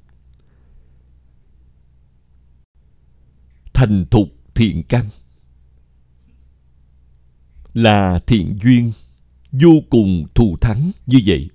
thành 3.73 4.05
thục 4.11 4.34
thiện 4.55 4.83
căn, 4.83 5.09
là 7.73 8.19
thiện 8.27 8.57
duyên 8.61 8.91
vô 9.51 9.71
cùng 9.89 10.25
thù 10.35 10.57
thắng 10.61 10.91
như 11.05 11.19
vậy. 11.25 11.49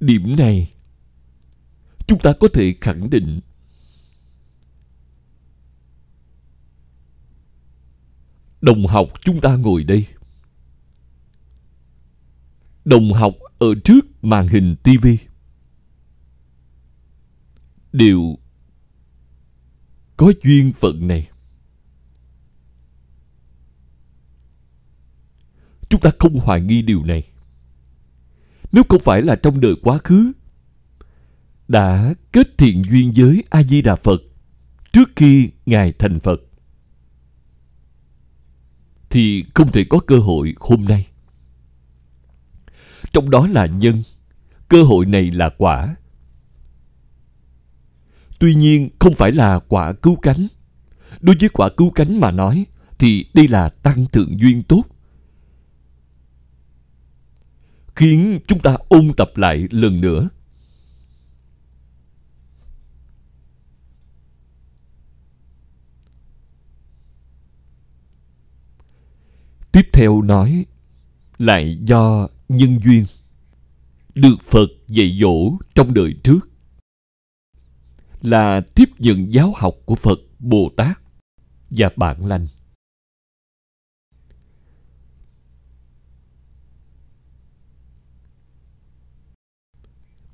Điểm 0.00 0.36
này, 0.36 0.72
chúng 2.06 2.18
ta 2.18 2.32
có 2.40 2.48
thể 2.54 2.74
khẳng 2.80 3.10
định 3.10 3.40
đồng 8.64 8.86
học 8.86 9.08
chúng 9.20 9.40
ta 9.40 9.56
ngồi 9.56 9.84
đây. 9.84 10.06
Đồng 12.84 13.12
học 13.12 13.34
ở 13.58 13.66
trước 13.84 14.24
màn 14.24 14.48
hình 14.48 14.76
tivi 14.82 15.18
đều 17.94 18.38
có 20.16 20.32
duyên 20.42 20.72
phận 20.72 21.08
này. 21.08 21.28
Chúng 25.88 26.00
ta 26.00 26.10
không 26.18 26.38
hoài 26.38 26.60
nghi 26.60 26.82
điều 26.82 27.04
này. 27.04 27.22
Nếu 28.72 28.84
không 28.88 29.00
phải 29.04 29.22
là 29.22 29.36
trong 29.36 29.60
đời 29.60 29.74
quá 29.82 29.98
khứ, 30.04 30.32
đã 31.68 32.14
kết 32.32 32.58
thiện 32.58 32.82
duyên 32.90 33.12
với 33.16 33.44
a 33.50 33.62
di 33.62 33.82
đà 33.82 33.96
phật 33.96 34.20
trước 34.92 35.10
khi 35.16 35.50
ngài 35.66 35.92
thành 35.92 36.20
phật, 36.20 36.40
thì 39.10 39.44
không 39.54 39.72
thể 39.72 39.84
có 39.90 39.98
cơ 40.06 40.18
hội 40.18 40.54
hôm 40.60 40.84
nay. 40.84 41.06
Trong 43.12 43.30
đó 43.30 43.46
là 43.46 43.66
nhân, 43.66 44.02
cơ 44.68 44.82
hội 44.82 45.06
này 45.06 45.30
là 45.30 45.50
quả 45.58 45.96
tuy 48.44 48.54
nhiên, 48.54 48.90
không 48.98 49.14
phải 49.14 49.32
là 49.32 49.58
quả 49.68 49.92
cứu 49.92 50.16
cánh. 50.16 50.48
Đối 51.20 51.36
với 51.40 51.48
quả 51.48 51.68
cứu 51.76 51.90
cánh 51.90 52.20
mà 52.20 52.30
nói, 52.30 52.66
thì 52.98 53.26
đây 53.34 53.48
là 53.48 53.68
tăng 53.68 54.06
thượng 54.06 54.40
duyên 54.40 54.62
tốt. 54.62 54.82
Khiến 57.96 58.38
chúng 58.46 58.58
ta 58.58 58.76
ôn 58.88 59.12
tập 59.16 59.30
lại 59.36 59.68
lần 59.70 60.00
nữa. 60.00 60.28
Tiếp 69.72 69.86
theo 69.92 70.22
nói, 70.22 70.66
lại 71.38 71.78
do 71.82 72.28
nhân 72.48 72.78
duyên, 72.84 73.06
được 74.14 74.36
phật 74.44 74.68
dạy 74.88 75.18
dỗ 75.20 75.58
trong 75.74 75.94
đời 75.94 76.14
trước 76.24 76.53
là 78.24 78.60
tiếp 78.74 78.90
nhận 78.98 79.32
giáo 79.32 79.52
học 79.56 79.74
của 79.84 79.94
phật 79.94 80.18
bồ 80.38 80.70
tát. 80.76 80.98
Và 81.70 81.90
bạn 81.96 82.26
lành. 82.26 82.46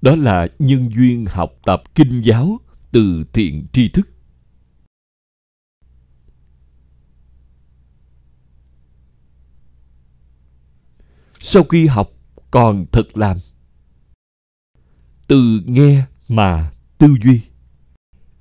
Đó 0.03 0.15
là 0.15 0.49
nhân 0.59 0.91
duyên 0.95 1.27
học 1.29 1.53
tập 1.65 1.83
kinh 1.95 2.23
giáo 2.25 2.61
từ 2.93 3.25
thiện 3.33 3.67
tri 3.73 3.89
thức. 3.89 4.09
Sau 11.41 11.65
khi 11.65 11.87
học 11.87 12.11
còn 12.51 12.87
thực 12.93 13.17
làm. 13.17 13.39
Từ 15.27 15.61
nghe 15.65 16.07
mà 16.29 16.73
tư 16.99 17.09
duy 17.25 17.50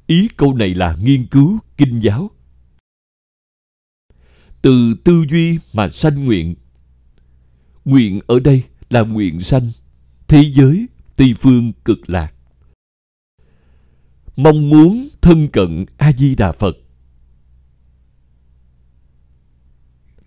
ý 0.09 0.27
câu 0.37 0.53
này 0.53 0.73
là 0.73 0.97
nghiên 1.01 1.27
cứu, 1.27 1.59
kinh 1.77 1.99
giáo. 1.99 2.31
Từ 4.61 4.93
tư 5.03 5.25
duy 5.29 5.59
mà 5.73 5.89
sanh 5.89 6.25
nguyện. 6.25 6.55
Nguyện 7.85 8.19
ở 8.27 8.39
đây 8.39 8.63
là 8.89 9.01
nguyện 9.01 9.41
sanh. 9.41 9.71
Thế 10.27 10.51
giới, 10.53 10.87
tây 11.15 11.33
phương 11.39 11.73
cực 11.85 12.09
lạc. 12.09 12.33
Mong 14.35 14.69
muốn 14.69 15.09
thân 15.21 15.47
cận 15.47 15.85
a 15.97 16.11
di 16.11 16.35
đà 16.35 16.51
phật. 16.51 16.77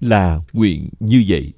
Là 0.00 0.40
nguyện 0.52 0.88
như 1.00 1.24
vậy. 1.28 1.52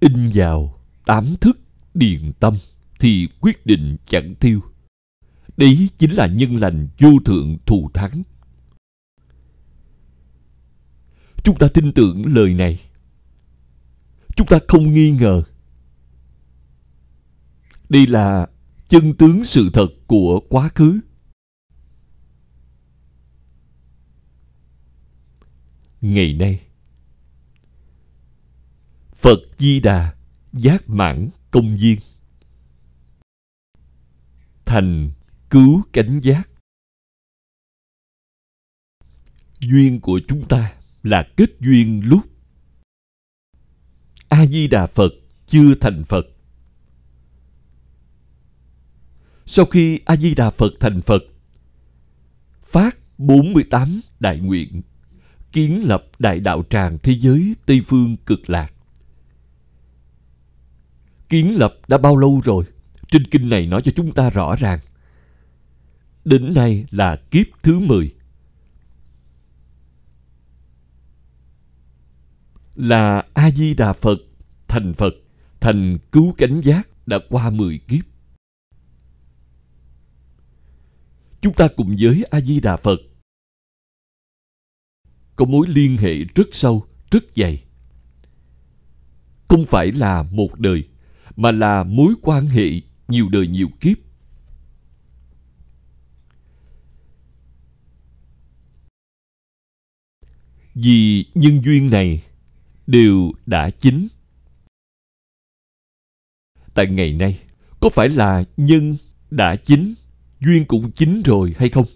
In 0.00 0.30
vào 0.34 0.81
tám 1.06 1.36
thức 1.40 1.58
điền 1.94 2.32
tâm 2.40 2.58
thì 3.00 3.28
quyết 3.40 3.66
định 3.66 3.96
chẳng 4.06 4.34
tiêu 4.34 4.60
đấy 5.56 5.88
chính 5.98 6.10
là 6.10 6.26
nhân 6.26 6.56
lành 6.56 6.88
vô 6.98 7.10
thượng 7.24 7.58
thù 7.66 7.90
thắng. 7.94 8.22
Chúng 11.44 11.58
ta 11.58 11.68
tin 11.74 11.92
tưởng 11.92 12.26
lời 12.26 12.54
này. 12.54 12.80
Chúng 14.36 14.46
ta 14.46 14.58
không 14.68 14.94
nghi 14.94 15.10
ngờ. 15.10 15.42
Đây 17.88 18.06
là 18.06 18.46
chân 18.88 19.14
tướng 19.14 19.44
sự 19.44 19.70
thật 19.72 19.88
của 20.06 20.40
quá 20.48 20.68
khứ. 20.74 21.00
Ngày 26.00 26.32
nay, 26.34 26.60
phật 29.14 29.38
di 29.58 29.80
đà 29.80 30.14
giác 30.52 30.88
mãn 30.88 31.30
công 31.50 31.76
viên. 31.76 31.98
Thành 34.64 35.10
cứu 35.50 35.82
cánh 35.92 36.20
giác. 36.20 36.48
Duyên 39.60 40.00
của 40.00 40.20
chúng 40.28 40.48
ta 40.48 40.74
là 41.02 41.28
kết 41.36 41.50
duyên 41.60 42.02
lúc. 42.04 42.20
A 44.28 44.46
di 44.46 44.68
đà 44.68 44.86
phật 44.86 45.12
chưa 45.46 45.74
thành 45.80 46.04
phật. 46.04 46.26
Sau 49.46 49.66
khi 49.66 50.00
a 50.04 50.16
di 50.16 50.34
đà 50.34 50.50
phật 50.50 50.72
thành 50.80 51.00
phật, 51.02 51.22
phát 52.62 52.98
48 53.18 54.00
đại 54.20 54.38
nguyện, 54.38 54.82
kiến 55.52 55.82
lập 55.84 56.06
đại 56.18 56.40
đạo 56.40 56.64
tràng 56.70 56.98
thế 57.02 57.12
giới 57.20 57.54
tây 57.66 57.82
phương 57.86 58.16
cực 58.16 58.50
lạc 58.50 58.72
kiến 61.32 61.58
lập 61.58 61.74
đã 61.88 61.98
bao 61.98 62.16
lâu 62.16 62.40
rồi? 62.44 62.64
Trên 63.10 63.26
kinh 63.26 63.48
này 63.48 63.66
nói 63.66 63.82
cho 63.84 63.92
chúng 63.96 64.12
ta 64.12 64.30
rõ 64.30 64.56
ràng. 64.56 64.78
Đến 66.24 66.54
nay 66.54 66.84
là 66.90 67.16
kiếp 67.30 67.46
thứ 67.62 67.78
10 67.78 68.14
là 72.74 73.24
a 73.34 73.50
di 73.50 73.74
đà 73.74 73.92
phật, 73.92 74.18
thành 74.68 74.94
phật, 74.94 75.14
thành 75.60 75.98
cứu 76.12 76.34
cánh 76.38 76.60
giác 76.60 76.88
đã 77.06 77.18
qua 77.28 77.50
10 77.50 77.78
kiếp. 77.78 78.04
Chúng 81.40 81.54
ta 81.54 81.68
cùng 81.76 81.96
với 82.00 82.24
a 82.30 82.40
di 82.40 82.60
đà 82.60 82.76
phật 82.76 83.00
có 85.36 85.44
mối 85.44 85.66
liên 85.68 85.96
hệ 85.96 86.14
rất 86.34 86.46
sâu, 86.52 86.86
rất 87.10 87.24
dày. 87.36 87.64
Không 89.48 89.64
phải 89.64 89.92
là 89.92 90.22
một 90.22 90.58
đời 90.58 90.88
mà 91.36 91.50
là 91.50 91.84
mối 91.84 92.14
quan 92.22 92.46
hệ 92.46 92.70
nhiều 93.08 93.28
đời 93.28 93.46
nhiều 93.46 93.68
kiếp. 93.80 93.98
Vì 100.74 101.26
nhân 101.34 101.60
duyên 101.64 101.90
này 101.90 102.22
đều 102.86 103.32
đã 103.46 103.70
chín. 103.70 104.08
Tại 106.74 106.86
ngày 106.86 107.12
nay, 107.12 107.40
có 107.80 107.88
phải 107.88 108.08
là 108.08 108.44
nhân 108.56 108.96
đã 109.30 109.56
chín, 109.56 109.94
duyên 110.40 110.64
cũng 110.64 110.90
chín 110.92 111.22
rồi 111.22 111.54
hay 111.58 111.68
không? 111.68 111.86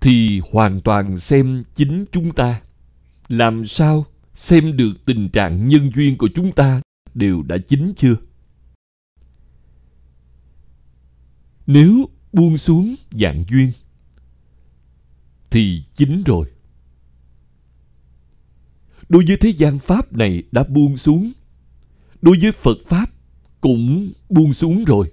Thì 0.00 0.40
hoàn 0.52 0.80
toàn 0.80 1.18
xem 1.18 1.64
chính 1.74 2.04
chúng 2.12 2.34
ta 2.34 2.62
làm 3.32 3.66
sao 3.66 4.06
xem 4.34 4.76
được 4.76 4.92
tình 5.04 5.28
trạng 5.28 5.68
nhân 5.68 5.90
duyên 5.94 6.18
của 6.18 6.28
chúng 6.34 6.52
ta 6.52 6.82
đều 7.14 7.42
đã 7.42 7.58
chín 7.66 7.92
chưa? 7.96 8.16
Nếu 11.66 12.08
buông 12.32 12.58
xuống 12.58 12.94
dạng 13.10 13.44
duyên, 13.48 13.72
thì 15.50 15.84
chín 15.94 16.22
rồi. 16.26 16.50
Đối 19.08 19.24
với 19.26 19.36
thế 19.36 19.48
gian 19.48 19.78
pháp 19.78 20.12
này 20.12 20.42
đã 20.52 20.64
buông 20.64 20.96
xuống, 20.96 21.32
đối 22.22 22.38
với 22.42 22.52
phật 22.52 22.78
pháp 22.86 23.10
cũng 23.60 24.12
buông 24.28 24.54
xuống 24.54 24.84
rồi. 24.84 25.12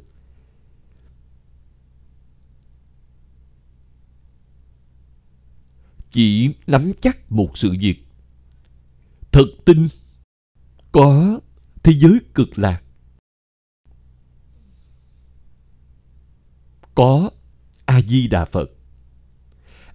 Chỉ 6.12 6.50
nắm 6.68 6.92
chắc 7.02 7.32
một 7.32 7.58
sự 7.58 7.76
việc 7.80 8.09
thật 9.32 9.46
tin. 9.66 9.88
Có, 10.92 11.40
thế 11.84 11.94
giới 11.94 12.20
cực 12.34 12.60
lạc. 12.60 12.84
Có 16.96 17.30
a 17.86 18.02
di 18.02 18.28
đà 18.28 18.46
phật. 18.46 18.72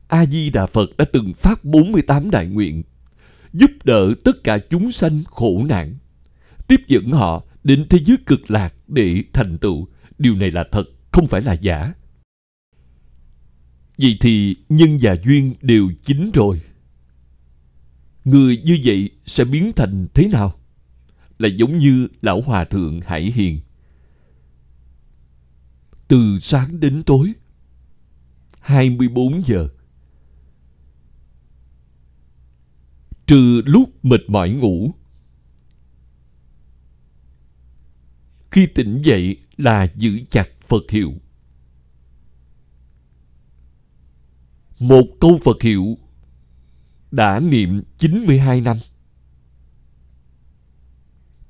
A 0.09 0.27
di 0.27 0.51
đà 0.51 0.67
phật 0.67 0.97
đã 0.97 1.05
từng 1.13 1.33
phát 1.35 1.65
48 1.65 2.31
đại 2.31 2.47
nguyện, 2.47 2.83
giúp 3.53 3.71
đỡ 3.85 4.15
tất 4.25 4.45
cả 4.45 4.59
chúng 4.71 4.93
sanh 4.93 5.25
khổ 5.25 5.65
nạn, 5.69 5.97
tiếp 6.69 6.81
dẫn 6.89 7.11
họ 7.11 7.45
đến 7.65 7.87
thế 7.91 7.99
giới 8.05 8.17
cực 8.27 8.51
lạc 8.51 8.75
để 8.87 9.25
thành 9.33 9.59
tựu. 9.59 9.89
Điều 10.19 10.35
này 10.35 10.51
là 10.51 10.65
thật, 10.73 10.85
không 11.13 11.27
phải 11.27 11.41
là 11.41 11.53
giả. 11.53 11.93
Vậy 13.99 14.17
thì 14.21 14.57
nhân 14.69 14.99
và 15.03 15.17
duyên 15.25 15.55
đều 15.63 15.91
chính 16.03 16.31
rồi. 16.35 16.61
Người 18.25 18.63
như 18.65 18.79
vậy 18.85 19.11
sẽ 19.27 19.45
biến 19.45 19.73
thành 19.77 20.07
thế 20.15 20.29
nào? 20.29 20.55
Là 21.39 21.49
giống 21.49 21.79
như 21.79 22.09
Lão 22.23 22.41
Hòa 22.41 22.65
Thượng 22.65 23.01
Hải 23.01 23.33
Hiền. 23.35 23.61
Từ 26.09 26.39
sáng 26.41 26.81
đến 26.81 27.03
tối, 27.07 27.33
24 28.61 29.45
giờ. 29.45 29.69
Trừ 33.27 33.63
lúc 33.65 34.05
mệt 34.05 34.21
mỏi 34.29 34.51
ngủ. 34.51 34.95
Khi 38.51 38.67
tỉnh 38.67 39.03
dậy 39.05 39.37
là 39.57 39.93
giữ 39.97 40.21
chặt 40.31 40.49
Phật 40.61 40.91
hiệu. 40.91 41.13
Một 44.79 45.05
câu 45.21 45.39
Phật 45.45 45.63
hiệu 45.63 45.99
đã 47.15 47.41
niệm 47.41 47.83
92 47.99 48.61
năm. 48.61 48.77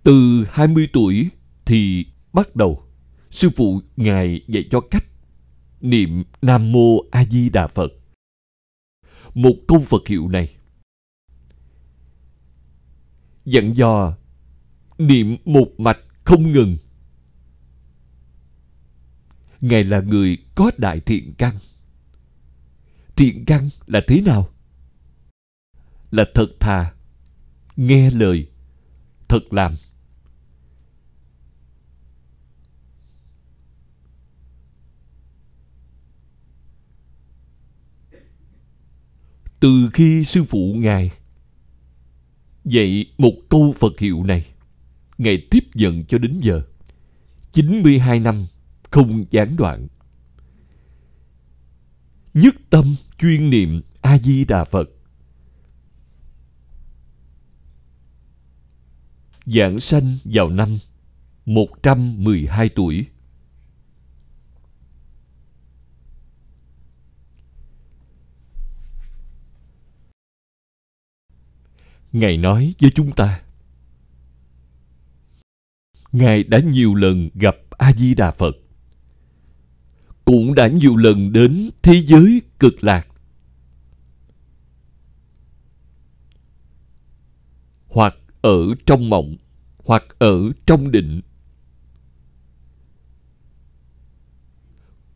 Từ 0.03 0.45
20 0.51 0.89
tuổi 0.93 1.29
thì 1.65 2.07
bắt 2.33 2.57
đầu, 2.57 2.83
sư 3.31 3.51
phụ 3.57 3.81
ngài 3.97 4.41
dạy 4.49 4.69
cho 4.71 4.81
cách 4.81 5.05
niệm 5.81 6.25
Nam 6.43 6.73
mô 6.73 6.99
A 7.11 7.25
Di 7.25 7.49
Đà 7.49 7.67
Phật. 7.67 7.93
Một 9.35 9.55
câu 9.69 9.85
Phật 9.89 10.09
hiệu 10.09 10.29
này 10.29 10.57
dặn 13.45 13.73
dò 13.77 14.17
niệm 14.99 15.37
một 15.45 15.69
mạch 15.79 15.99
không 16.25 16.53
ngừng. 16.53 16.77
Ngài 19.61 19.85
là 19.85 20.01
người 20.01 20.39
có 20.55 20.71
đại 20.79 21.01
thiện 21.01 21.35
căn. 21.39 21.59
Thiện 23.17 23.45
căn 23.45 23.71
là 23.87 24.01
thế 24.09 24.21
nào? 24.21 24.54
Là 26.15 26.25
thật 26.35 26.47
thà, 26.61 26.95
nghe 27.77 28.11
lời, 28.11 28.47
thật 29.29 29.53
làm. 29.53 29.77
Từ 39.61 39.91
khi 39.93 40.25
sư 40.25 40.45
phụ 40.45 40.75
Ngài 40.79 41.11
dạy 42.65 43.07
một 43.19 43.33
câu 43.49 43.75
Phật 43.79 43.99
hiệu 43.99 44.25
này, 44.25 44.47
Ngài 45.19 45.47
tiếp 45.51 45.65
nhận 45.75 46.05
cho 46.05 46.19
đến 46.19 46.41
giờ. 46.43 46.63
92 47.53 48.21
năm 48.21 48.47
không 48.91 49.25
gián 49.31 49.57
đoạn. 49.57 49.89
Nhất 52.35 52.55
tâm 52.71 52.97
chuyên 53.19 53.51
niệm 53.51 53.83
A-di-đà 54.01 54.65
Phật. 54.65 54.91
Giảng 59.47 59.81
sanh 59.81 60.19
vào 60.25 60.51
năm 60.51 60.79
112 61.47 62.69
tuổi. 62.69 63.07
Ngài 72.13 72.37
nói 72.37 72.75
với 72.81 72.91
chúng 72.95 73.13
ta, 73.13 73.43
Ngài 76.13 76.45
đã 76.45 76.59
nhiều 76.59 76.95
lần 76.95 77.31
gặp 77.35 77.57
A-di-đà 77.71 78.31
Phật, 78.31 78.57
cũng 80.25 80.55
đã 80.55 80.69
nhiều 80.69 80.97
lần 80.97 81.33
đến 81.33 81.71
thế 81.83 82.01
giới 82.01 82.43
cực 82.59 82.85
lạc 82.85 83.07
hoặc 87.89 88.15
ở 88.45 88.75
trong 88.87 89.11
mộng 89.11 89.37
hoặc 89.79 90.05
ở 90.19 90.53
trong 90.67 90.91
định. 90.91 91.21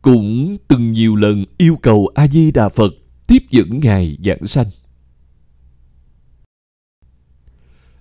Cũng 0.01 0.57
từng 0.67 0.91
nhiều 0.91 1.15
lần 1.15 1.45
yêu 1.57 1.77
cầu 1.81 2.11
a 2.15 2.27
di 2.27 2.51
đà 2.51 2.69
phật 2.69 2.93
tiếp 3.27 3.43
dẫn 3.49 3.79
ngài 3.79 4.17
giảng 4.25 4.47
sanh. 4.47 4.65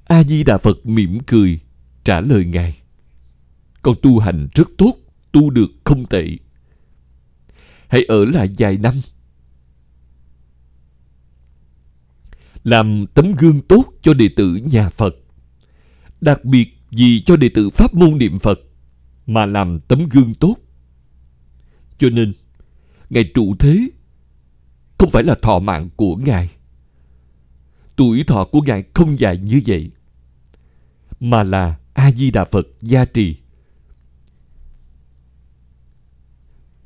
A 0.05 0.25
di 0.25 0.45
đà 0.45 0.59
phật 0.59 0.87
mỉm 0.87 1.19
cười, 1.27 1.61
trả 2.05 2.21
lời 2.21 2.45
ngài. 2.45 2.79
Con 3.83 3.95
tu 4.03 4.19
hành 4.19 4.49
rất 4.55 4.69
tốt, 4.79 4.95
tu 5.33 5.51
được 5.51 5.71
không 5.85 6.07
tệ. 6.07 6.27
Hãy 7.89 8.05
ở 8.09 8.25
lại 8.25 8.49
vài 8.59 8.79
năm 8.79 8.95
làm 12.69 13.07
tấm 13.15 13.35
gương 13.39 13.61
tốt 13.61 13.85
cho 14.03 14.15
đệ 14.15 14.29
tử 14.37 14.55
nhà 14.55 14.91
phật. 14.91 15.15
Đặc 16.21 16.45
biệt 16.45 16.69
vì 16.91 17.21
cho 17.21 17.37
đệ 17.37 17.49
tử 17.49 17.71
pháp 17.71 17.95
môn 17.95 18.19
niệm 18.19 18.39
phật 18.39 18.61
mà 19.27 19.47
làm 19.47 19.81
tấm 19.81 20.09
gương 20.09 20.35
tốt. 20.35 20.57
Cho 21.99 22.11
nên, 22.11 22.33
ngài 23.11 23.31
trụ 23.35 23.55
thế 23.59 23.89
không 24.99 25.11
phải 25.11 25.23
là 25.23 25.35
thọ 25.43 25.59
mạng 25.59 25.89
của 25.97 26.17
ngài. 26.17 26.51
Tuổi 27.97 28.25
thọ 28.25 28.45
của 28.45 28.61
ngài 28.61 28.85
không 28.95 29.19
dài 29.19 29.39
như 29.39 29.61
vậy, 29.67 29.91
mà 31.21 31.43
là 31.43 31.79
a 31.93 32.11
di 32.13 32.31
đà 32.31 32.45
phật 32.45 32.67
gia 32.81 33.05
trì. 33.05 33.37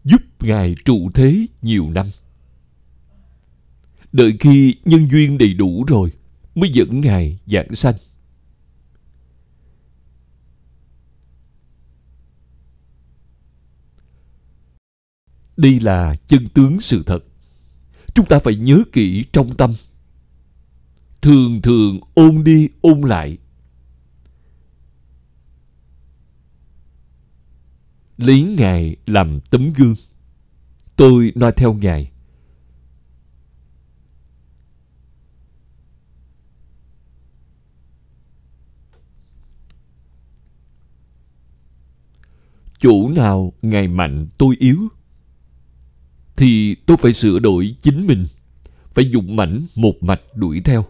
Giúp 0.04 0.22
Ngài 0.40 0.76
trụ 0.84 1.10
thế 1.14 1.46
nhiều 1.62 1.90
năm. 1.90 2.10
Đợi 4.12 4.36
khi 4.40 4.76
nhân 4.84 5.08
duyên 5.10 5.38
đầy 5.38 5.54
đủ 5.54 5.84
rồi 5.88 6.12
mới 6.54 6.70
dẫn 6.70 7.00
Ngài 7.00 7.38
giảng 7.46 7.74
sanh. 7.74 7.94
Đây 15.56 15.80
là 15.80 16.14
chân 16.26 16.48
tướng 16.48 16.80
sự 16.80 17.02
thật. 17.06 17.24
Chúng 18.14 18.26
ta 18.26 18.38
phải 18.38 18.56
nhớ 18.56 18.82
kỹ 18.92 19.24
trong 19.32 19.56
tâm. 19.56 19.74
Thường 21.22 21.62
thường 21.62 22.00
ôn 22.14 22.44
đi 22.44 22.68
ôn 22.80 23.00
lại 23.00 23.38
lấy 28.16 28.42
Ngài 28.42 28.96
làm 29.06 29.40
tấm 29.40 29.72
gương. 29.72 29.94
Tôi 30.96 31.32
nói 31.34 31.52
theo 31.56 31.72
Ngài. 31.72 32.11
Chỗ 42.82 43.08
nào 43.08 43.52
Ngài 43.62 43.88
mạnh 43.88 44.28
tôi 44.38 44.56
yếu 44.58 44.88
thì 46.36 46.74
tôi 46.86 46.96
phải 46.96 47.12
sửa 47.14 47.38
đổi 47.38 47.76
chính 47.80 48.06
mình, 48.06 48.26
phải 48.94 49.10
dùng 49.10 49.36
mảnh 49.36 49.66
một 49.74 49.94
mạch 50.00 50.20
đuổi 50.34 50.60
theo. 50.64 50.84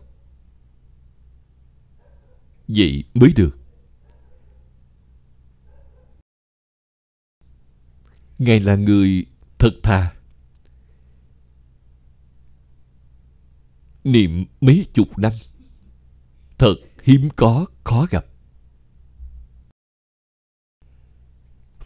Vậy 2.69 3.05
mới 3.15 3.33
được. 3.37 3.59
Ngài 8.39 8.61
là 8.61 8.75
người 8.75 9.27
thật 9.59 9.73
thà. 9.83 10.15
Niệm 14.05 14.45
mấy 14.61 14.87
chục 14.95 15.19
năm. 15.19 15.33
Thật 16.59 16.75
hiếm 17.03 17.29
có, 17.37 17.67
khó 17.85 18.07
gặp. 18.11 18.32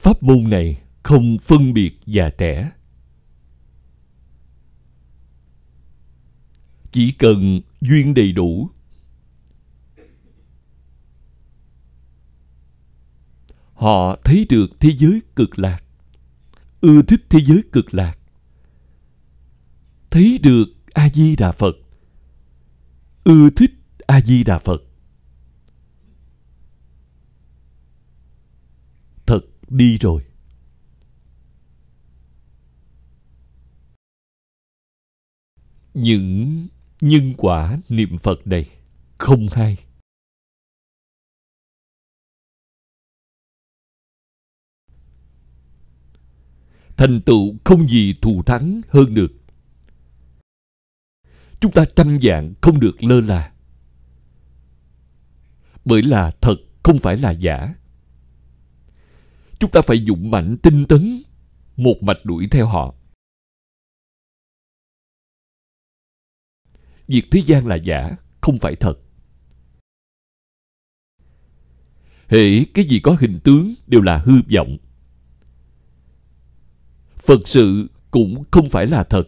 Pháp 0.06 0.22
môn 0.22 0.50
này 0.50 0.82
không 1.02 1.38
phân 1.38 1.72
biệt 1.72 1.98
già 2.06 2.30
trẻ. 2.38 2.70
Chỉ 6.92 7.12
cần 7.12 7.60
duyên 7.80 8.14
đầy 8.14 8.32
đủ. 8.32 8.70
Họ 13.72 14.16
thấy 14.24 14.46
được 14.50 14.66
thế 14.80 14.92
giới 14.98 15.20
cực 15.36 15.58
lạc, 15.58 15.82
ưa 16.80 17.02
thích 17.02 17.26
thế 17.28 17.40
giới 17.40 17.62
cực 17.72 17.94
lạc. 17.94 18.18
Thấy 20.10 20.38
được 20.42 20.66
a 20.92 21.08
di 21.08 21.36
đà 21.36 21.52
phật, 21.52 21.76
ưa 23.24 23.50
thích 23.50 23.72
a 24.06 24.20
di 24.20 24.44
đà 24.44 24.58
phật 24.58 24.82
thật 29.26 29.40
đi 29.68 29.98
rồi. 29.98 30.24
Những 35.94 36.68
nhân 37.00 37.34
quả 37.36 37.78
niệm 37.88 38.18
phật 38.18 38.46
này 38.46 38.70
không 39.18 39.48
hay. 39.52 39.76
Thành 46.96 47.20
tựu 47.26 47.54
không 47.64 47.88
gì 47.88 48.14
thù 48.22 48.42
thắng 48.42 48.80
hơn 48.88 49.14
được. 49.14 49.32
Chúng 51.60 51.72
ta 51.72 51.84
trăm 51.96 52.18
dạng 52.22 52.54
không 52.60 52.80
được 52.80 53.02
lơ 53.04 53.20
là. 53.20 53.52
Bởi 55.84 56.02
là 56.02 56.30
thật, 56.40 56.56
không 56.82 56.98
phải 56.98 57.16
là 57.16 57.30
giả 57.30 57.74
chúng 59.58 59.70
ta 59.70 59.80
phải 59.86 60.04
dũng 60.06 60.30
mạnh 60.30 60.56
tinh 60.62 60.86
tấn, 60.88 61.22
một 61.76 61.96
mạch 62.00 62.24
đuổi 62.24 62.48
theo 62.50 62.66
họ. 62.66 62.94
Việc 67.08 67.24
thế 67.30 67.42
gian 67.46 67.66
là 67.66 67.76
giả, 67.76 68.16
không 68.40 68.58
phải 68.58 68.76
thật. 68.76 68.94
Hễ 72.28 72.64
cái 72.74 72.84
gì 72.84 73.00
có 73.00 73.16
hình 73.20 73.40
tướng 73.44 73.74
đều 73.86 74.00
là 74.00 74.18
hư 74.18 74.32
vọng. 74.56 74.76
Phật 77.16 77.48
sự 77.48 77.88
cũng 78.10 78.44
không 78.50 78.70
phải 78.70 78.86
là 78.86 79.04
thật. 79.04 79.24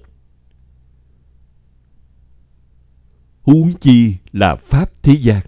Huống 3.43 3.79
chi 3.81 4.17
là 4.33 4.57
pháp 4.57 5.03
thế 5.03 5.17
gian. 5.17 5.47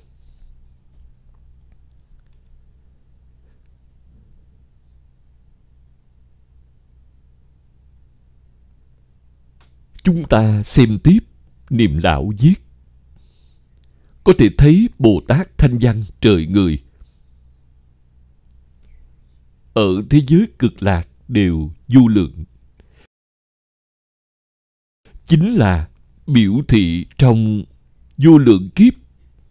Chúng 10.02 10.28
ta 10.28 10.62
xem 10.62 10.98
tiếp 10.98 11.18
niệm 11.70 11.98
lão 11.98 12.32
viết 12.38 12.54
có 14.24 14.32
thể 14.38 14.48
thấy 14.58 14.88
bồ 14.98 15.20
tát 15.28 15.58
thanh 15.58 15.78
văn 15.80 16.04
trời 16.20 16.46
người. 16.46 16.78
Ở 19.74 20.00
thế 20.10 20.20
giới 20.28 20.46
cực 20.58 20.82
lạc 20.82 21.08
đều 21.28 21.70
du 21.88 22.08
lượng. 22.08 22.44
Chính 25.26 25.54
là 25.54 25.88
biểu 26.26 26.52
thị 26.68 27.06
trong 27.18 27.64
vô 28.16 28.38
lượng 28.38 28.70
kiếp, 28.74 28.94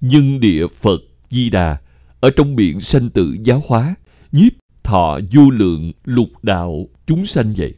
nhân 0.01 0.39
địa 0.39 0.67
phật 0.67 1.01
di 1.29 1.49
đà 1.49 1.81
ở 2.19 2.29
trong 2.35 2.55
biển 2.55 2.81
sanh 2.81 3.09
tử 3.09 3.37
giáo 3.43 3.63
hóa, 3.67 3.95
nhiếp 4.31 4.53
thọ 4.83 5.19
vô 5.31 5.49
lượng 5.49 5.91
lục 6.03 6.29
đạo 6.43 6.87
chúng 7.07 7.25
sanh 7.25 7.53
vậy. 7.57 7.73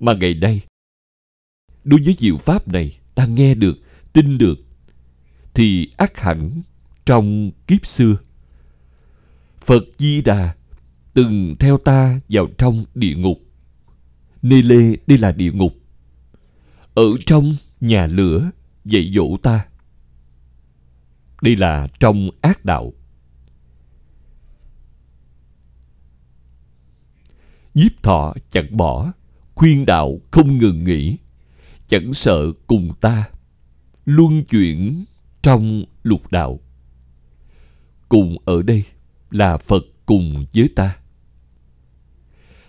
Mà 0.00 0.14
ngày 0.20 0.34
nay, 0.34 0.60
đối 1.84 2.00
với 2.04 2.16
diệu 2.18 2.38
pháp 2.38 2.68
này, 2.68 2.98
ta 3.14 3.26
nghe 3.26 3.54
được, 3.54 3.78
tin 4.12 4.38
được, 4.38 4.58
thì 5.54 5.90
ác 5.96 6.18
hẳn 6.18 6.62
trong 7.06 7.50
kiếp 7.66 7.86
xưa. 7.86 8.16
Phật 9.60 9.82
di 9.98 10.22
đà 10.22 10.54
từng 11.14 11.56
theo 11.58 11.78
ta 11.78 12.20
vào 12.28 12.46
trong 12.58 12.84
địa 12.94 13.14
ngục. 13.14 13.38
Nê 14.42 14.62
lê, 14.62 14.96
đây 15.06 15.18
là 15.18 15.32
địa 15.32 15.52
ngục. 15.52 15.72
Ở 16.94 17.04
trong 17.26 17.56
nhà 17.80 18.06
lửa 18.06 18.50
dạy 18.84 19.12
dỗ 19.14 19.36
ta. 19.42 19.66
Đây 21.42 21.56
là 21.56 21.88
trong 22.00 22.30
ác 22.40 22.64
đạo. 22.64 22.92
Nhiếp 27.74 28.02
thọ 28.02 28.34
chẳng 28.50 28.76
bỏ 28.76 29.12
khuyên 29.60 29.86
đạo 29.86 30.20
không 30.30 30.58
ngừng 30.58 30.84
nghỉ, 30.84 31.16
chẳng 31.86 32.12
sợ 32.12 32.52
cùng 32.66 32.92
ta 33.00 33.30
luân 34.04 34.44
chuyển 34.44 35.04
trong 35.42 35.84
lục 36.02 36.30
đạo. 36.30 36.60
Cùng 38.08 38.36
ở 38.44 38.62
đây 38.62 38.84
là 39.30 39.56
phật 39.56 39.82
cùng 40.06 40.46
với 40.54 40.68
ta. 40.76 40.96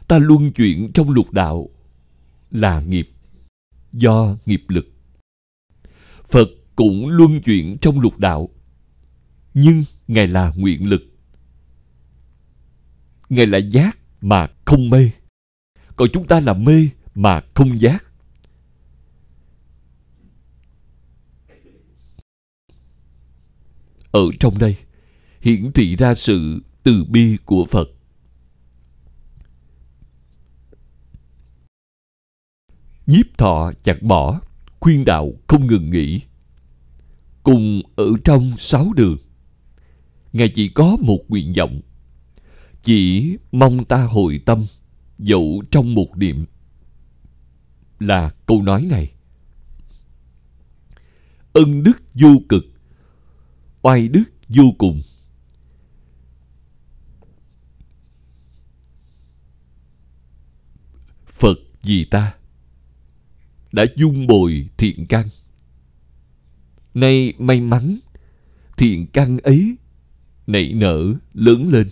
Ta 0.08 0.20
luân 0.20 0.52
chuyển 0.52 0.92
trong 0.94 1.10
lục 1.10 1.32
đạo 1.32 1.70
là 2.52 2.82
nghiệp, 2.82 3.10
do 3.92 4.38
nghiệp 4.46 4.64
lực. 4.68 4.86
Phật 6.30 6.48
cũng 6.76 7.08
luân 7.08 7.42
chuyển 7.42 7.78
trong 7.82 8.00
lục 8.00 8.20
đạo, 8.20 8.50
nhưng 9.54 9.84
ngài 10.08 10.28
là 10.28 10.54
nguyện 10.56 10.90
lực. 10.90 11.02
Ngài 13.30 13.48
là 13.48 13.58
giác 13.58 13.98
mà 14.22 14.48
không 14.66 14.90
mê 14.90 15.12
còn 16.02 16.10
chúng 16.14 16.28
ta 16.28 16.40
là 16.40 16.54
mê 16.54 16.90
mà 17.16 17.42
không 17.54 17.82
giác. 17.82 18.06
Ở 24.12 24.22
trong 24.40 24.58
đây, 24.58 24.76
hiển 25.42 25.72
thị 25.72 25.96
ra 25.96 26.16
sự 26.16 26.62
từ 26.84 27.06
bi 27.10 27.38
của 27.46 27.66
phật. 27.66 27.90
Nhiếp 33.08 33.38
thọ 33.38 33.72
chặt 33.84 34.02
bỏ, 34.02 34.42
khuyên 34.80 35.06
đạo 35.06 35.34
không 35.48 35.68
ngừng 35.68 35.90
nghỉ. 35.90 36.22
Cùng 37.44 37.82
ở 37.96 38.08
trong 38.24 38.52
sáu 38.58 38.94
đường, 38.94 39.18
ngài 40.34 40.50
chỉ 40.50 40.70
có 40.70 40.98
một 41.02 41.20
nguyện 41.28 41.54
vọng, 41.58 41.82
chỉ 42.84 43.32
mong 43.52 43.86
ta 43.86 44.04
hồi 44.04 44.42
tâm 44.46 44.66
dẫu 45.22 45.64
trong 45.72 45.96
một 45.96 46.18
niệm 46.18 46.46
là 48.00 48.32
câu 48.46 48.62
nói 48.62 48.86
này. 48.90 49.12
Ân 51.54 51.84
đức 51.84 52.02
vô 52.14 52.30
cực, 52.50 52.64
oai 53.82 54.08
đức 54.08 54.24
vô 54.50 54.64
cùng. 54.78 55.02
Phật 61.26 61.58
vì 61.84 62.06
ta? 62.06 62.36
Đã 63.72 63.86
dung 63.96 64.28
bồi 64.28 64.70
thiện 64.78 65.06
căn. 65.10 65.28
Nay 66.94 67.34
may 67.38 67.62
mắn, 67.62 68.00
thiện 68.78 69.08
căn 69.08 69.38
ấy 69.38 69.76
nảy 70.48 70.74
nở 70.74 71.14
lớn 71.34 71.70
lên 71.72 71.90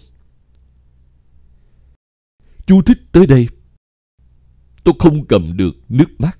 chú 2.69 2.81
thích 2.81 3.01
tới 3.11 3.27
đây. 3.27 3.47
Tôi 4.83 4.93
không 4.99 5.27
cầm 5.27 5.57
được 5.57 5.75
nước 5.89 6.19
mắt 6.19 6.39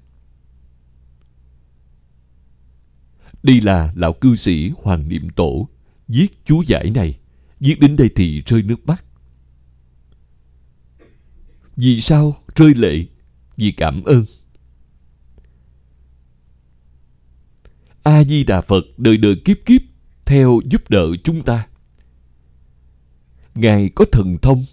đây 3.43 3.61
là 3.61 3.93
lão 3.95 4.13
cư 4.13 4.35
sĩ 4.35 4.71
hoàng 4.83 5.09
niệm 5.09 5.29
tổ 5.29 5.69
viết 6.07 6.27
chú 6.45 6.63
giải 6.67 6.91
này. 6.95 7.19
Viết 7.59 7.79
đến 7.79 7.95
đây 7.95 8.09
thì 8.15 8.41
rơi 8.41 8.61
nước 8.61 8.85
mắt 8.85 9.03
vì 11.75 12.01
sao 12.01 12.43
rơi 12.55 12.73
lệ? 12.73 13.05
Vì 13.57 13.71
cảm 13.71 14.03
ơn. 14.03 14.25
A 18.03 18.23
di 18.23 18.43
đà 18.43 18.61
phật 18.61 18.83
đời 18.97 19.17
đời 19.17 19.35
kiếp 19.45 19.57
kiếp 19.65 19.81
theo 20.25 20.59
giúp 20.65 20.89
đỡ 20.89 21.07
chúng 21.23 21.43
ta. 21.43 21.67
Ngài 23.55 23.89
có 23.95 24.05
thần 24.11 24.37
thông. 24.41 24.65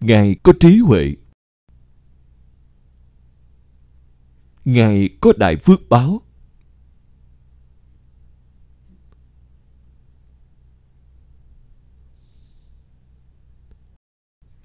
Ngài 0.00 0.36
có 0.42 0.52
trí 0.60 0.78
huệ. 0.78 1.16
Ngài 4.64 5.08
có 5.20 5.32
đại 5.36 5.56
phước 5.56 5.88
báo. 5.88 6.22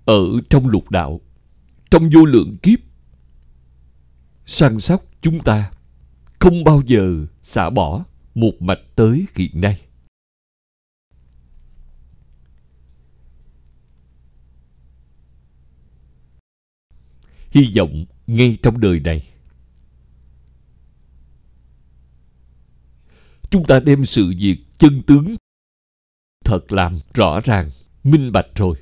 Ở 0.05 0.23
trong 0.49 0.67
lục 0.67 0.89
đạo, 0.89 1.21
trong 1.91 2.09
vô 2.13 2.25
lượng 2.25 2.57
kiếp, 2.63 2.79
săn 4.45 4.79
sóc 4.79 5.03
chúng 5.21 5.39
ta 5.39 5.71
không 6.39 6.63
bao 6.63 6.81
giờ 6.85 7.25
xả 7.41 7.69
bỏ 7.69 8.05
một 8.35 8.61
mạch 8.61 8.79
tới 8.95 9.25
hiện 9.35 9.61
nay. 9.61 9.90
Hy 17.51 17.73
vọng 17.77 18.05
ngay 18.27 18.57
trong 18.63 18.79
đời 18.79 18.99
này. 18.99 19.27
Chúng 23.49 23.65
ta 23.67 23.79
đem 23.79 24.05
sự 24.05 24.33
việc 24.37 24.57
chân 24.77 25.01
tướng 25.07 25.35
thật 26.45 26.71
làm 26.71 26.99
rõ 27.13 27.39
ràng, 27.43 27.71
minh 28.03 28.31
bạch 28.31 28.47
rồi. 28.55 28.77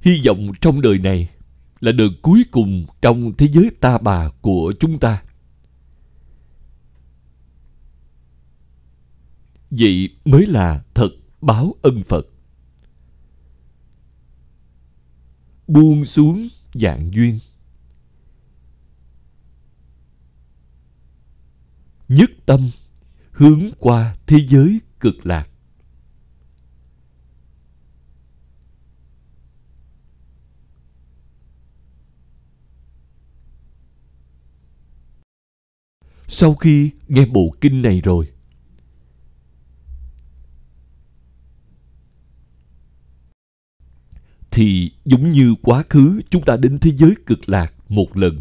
Hy 0.00 0.22
vọng 0.26 0.52
trong 0.60 0.80
đời 0.80 0.98
này 0.98 1.28
là 1.80 1.92
đời 1.92 2.08
cuối 2.22 2.44
cùng 2.50 2.86
trong 3.02 3.32
thế 3.38 3.48
giới 3.48 3.70
ta 3.80 3.98
bà 3.98 4.30
của 4.40 4.72
chúng 4.80 4.98
ta. 4.98 5.22
Vậy 9.70 10.16
mới 10.24 10.46
là 10.46 10.84
thật 10.94 11.10
báo 11.40 11.74
ân 11.82 12.02
phật. 12.04 12.26
Buông 15.66 16.04
xuống 16.04 16.48
dạng 16.74 17.10
duyên. 17.14 17.38
Nhất 22.08 22.30
tâm 22.46 22.70
hướng 23.30 23.70
qua 23.78 24.16
thế 24.26 24.38
giới 24.48 24.80
cực 25.00 25.26
lạc. 25.26 25.48
Sau 36.28 36.54
khi 36.54 36.90
nghe 37.08 37.26
bộ 37.26 37.54
kinh 37.60 37.82
này 37.82 38.00
rồi 38.00 38.28
thì 44.50 44.92
giống 45.04 45.30
như 45.30 45.54
quá 45.62 45.84
khứ, 45.90 46.20
chúng 46.30 46.44
ta 46.44 46.56
đến 46.56 46.78
thế 46.78 46.90
giới 46.90 47.14
cực 47.26 47.48
lạc 47.48 47.72
một 47.88 48.16
lần. 48.16 48.40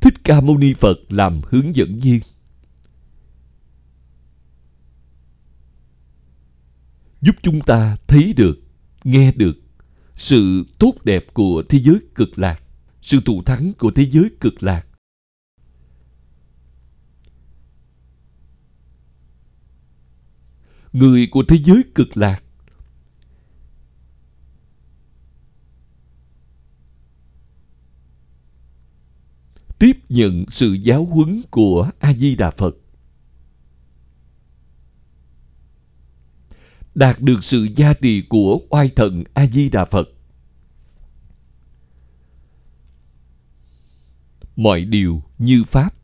Thích 0.00 0.14
ca 0.24 0.40
mâu 0.40 0.58
ni 0.58 0.74
phật 0.74 0.96
làm 1.08 1.40
hướng 1.48 1.74
dẫn 1.74 1.98
viên. 1.98 2.20
Giúp 7.20 7.36
chúng 7.42 7.60
ta 7.60 7.96
thấy 8.06 8.34
được, 8.36 8.58
nghe 9.04 9.32
được 9.32 9.56
sự 10.16 10.64
tốt 10.78 10.94
đẹp 11.04 11.24
của 11.34 11.62
thế 11.68 11.78
giới 11.78 11.98
cực 12.14 12.38
lạc, 12.38 12.62
sự 13.02 13.20
thù 13.24 13.42
thắng 13.42 13.72
của 13.78 13.90
thế 13.94 14.10
giới 14.10 14.30
cực 14.40 14.62
lạc. 14.62 14.86
Người 20.92 21.28
của 21.30 21.44
thế 21.48 21.56
giới 21.56 21.82
cực 21.94 22.16
lạc 22.16 22.42
tiếp 29.82 29.98
nhận 30.08 30.44
sự 30.50 30.72
giáo 30.72 31.04
huấn 31.04 31.42
của 31.50 31.90
a 31.98 32.12
di 32.14 32.36
đà 32.36 32.50
phật. 32.50 32.76
Đạt 36.94 37.20
được 37.20 37.44
sự 37.44 37.66
gia 37.76 37.92
trì 37.94 38.22
của 38.28 38.60
oai 38.70 38.88
thần 38.96 39.24
a 39.34 39.46
di 39.46 39.68
đà 39.70 39.84
phật. 39.84 40.08
Mọi 44.56 44.84
điều 44.84 45.22
như 45.38 45.64
pháp. 45.64 45.94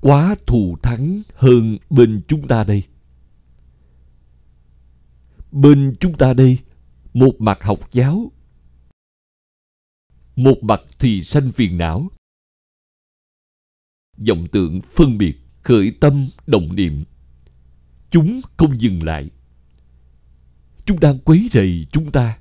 Quá 0.00 0.36
thù 0.46 0.76
thắng 0.82 1.22
hơn 1.34 1.78
bên 1.90 2.22
chúng 2.28 2.48
ta 2.48 2.64
đây. 2.64 2.82
Bên 5.52 5.94
chúng 6.00 6.14
ta 6.18 6.32
đây, 6.32 6.58
một 7.14 7.32
mặt 7.38 7.62
học 7.62 7.92
giáo 7.92 8.30
một 10.36 10.58
mặt 10.62 10.80
thì 10.98 11.24
sanh 11.24 11.52
phiền 11.52 11.78
não. 11.78 12.10
Vọng 14.28 14.46
tượng 14.52 14.80
phân 14.82 15.18
biệt, 15.18 15.36
khởi 15.62 15.96
tâm, 16.00 16.28
động 16.46 16.76
niệm. 16.76 17.04
Chúng 18.10 18.40
không 18.56 18.80
dừng 18.80 19.02
lại. 19.02 19.30
Chúng 20.84 21.00
đang 21.00 21.18
quấy 21.18 21.48
rầy 21.52 21.86
chúng 21.92 22.12
ta. 22.12 22.38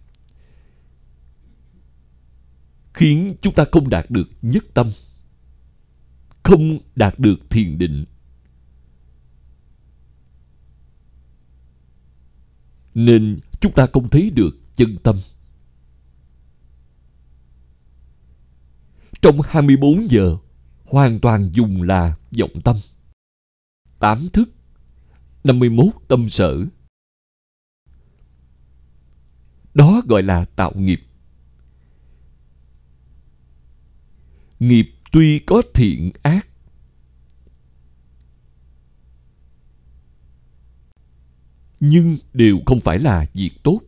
Khiến 2.93 3.35
chúng 3.41 3.55
ta 3.55 3.65
không 3.71 3.89
đạt 3.89 4.11
được 4.11 4.29
nhất 4.41 4.63
tâm. 4.73 4.91
Không 6.43 6.79
đạt 6.95 7.19
được 7.19 7.49
thiền 7.49 7.77
định. 7.77 8.05
Nên 12.93 13.39
chúng 13.61 13.73
ta 13.73 13.87
không 13.93 14.09
thấy 14.09 14.29
được 14.29 14.57
chân 14.75 14.97
tâm. 15.03 15.21
Trong 19.25 19.41
24 19.41 20.11
giờ, 20.11 20.37
hoàn 20.85 21.19
toàn 21.19 21.49
dùng 21.53 21.81
là 21.81 22.15
vọng 22.39 22.61
tâm. 22.63 22.77
Tám 23.99 24.29
thức 24.33 24.49
51 25.43 25.85
tâm 26.07 26.29
sở. 26.29 26.65
Đó 29.73 30.01
gọi 30.07 30.23
là 30.23 30.45
tạo 30.45 30.71
nghiệp. 30.75 31.01
Nghiệp 34.59 34.89
tuy 35.11 35.39
có 35.39 35.61
thiện 35.73 36.11
ác, 36.21 36.47
nhưng 41.79 42.17
đều 42.33 42.59
không 42.65 42.79
phải 42.79 42.99
là 42.99 43.25
việc 43.33 43.51
tốt. 43.63 43.81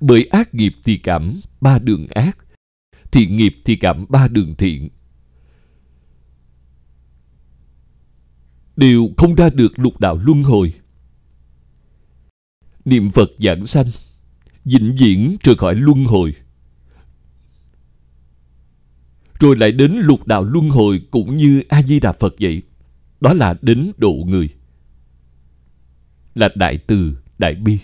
Bởi 0.00 0.24
ác 0.30 0.54
nghiệp 0.54 0.72
thì 0.84 0.96
cảm 0.96 1.40
ba 1.60 1.78
đường 1.78 2.06
ác 2.06 2.41
thiện 3.12 3.36
nghiệp 3.36 3.54
thì 3.64 3.76
cảm 3.76 4.06
ba 4.08 4.28
đường 4.28 4.54
thiện 4.54 4.88
đều 8.76 9.10
không 9.16 9.34
ra 9.34 9.50
được 9.50 9.78
lục 9.78 10.00
đạo 10.00 10.16
luân 10.24 10.42
hồi. 10.42 10.74
Niệm 12.84 13.10
phật 13.10 13.30
giảng 13.38 13.66
sanh, 13.66 13.86
vĩnh 14.64 14.96
viễn 14.98 15.36
rời 15.42 15.54
khỏi 15.54 15.74
luân 15.74 16.04
hồi. 16.04 16.34
Rồi 19.40 19.56
lại 19.56 19.72
đến 19.72 19.92
lục 19.92 20.26
đạo 20.26 20.44
luân 20.44 20.68
hồi 20.68 21.02
cũng 21.10 21.36
như 21.36 21.62
a 21.68 21.82
di 21.82 22.00
đà 22.00 22.12
phật 22.12 22.34
vậy, 22.40 22.62
đó 23.20 23.32
là 23.32 23.54
đến 23.62 23.92
độ 23.96 24.12
người. 24.26 24.48
Là 26.34 26.48
đại 26.54 26.78
từ, 26.78 27.16
đại 27.38 27.54
bi. 27.54 27.78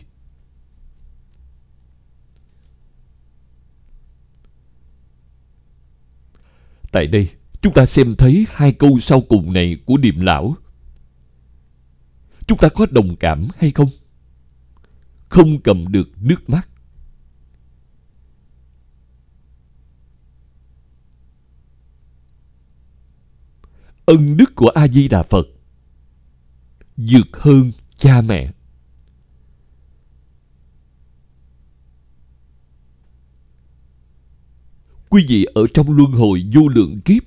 Tại 6.92 7.06
đây, 7.06 7.28
chúng 7.62 7.74
ta 7.74 7.86
xem 7.86 8.14
thấy 8.18 8.46
hai 8.50 8.72
câu 8.72 8.98
sau 9.00 9.20
cùng 9.20 9.52
này 9.52 9.76
của 9.86 9.96
điềm 9.96 10.20
lão. 10.20 10.56
Chúng 12.46 12.58
ta 12.58 12.68
có 12.68 12.86
đồng 12.90 13.16
cảm 13.16 13.48
hay 13.58 13.70
không? 13.70 13.88
Không 15.28 15.60
cầm 15.60 15.92
được 15.92 16.08
nước 16.20 16.50
mắt. 16.50 16.68
Ân 24.06 24.36
đức 24.36 24.54
của 24.54 24.68
a 24.68 24.88
di 24.88 25.08
đà 25.08 25.22
phật 25.22 25.46
vượt 26.96 27.26
hơn 27.32 27.72
cha 27.96 28.20
mẹ. 28.20 28.52
Quý 35.10 35.24
vị 35.28 35.44
ở 35.54 35.66
trong 35.74 35.90
luân 35.90 36.12
hồi 36.12 36.44
vô 36.54 36.68
lượng 36.68 37.00
kiếp. 37.00 37.22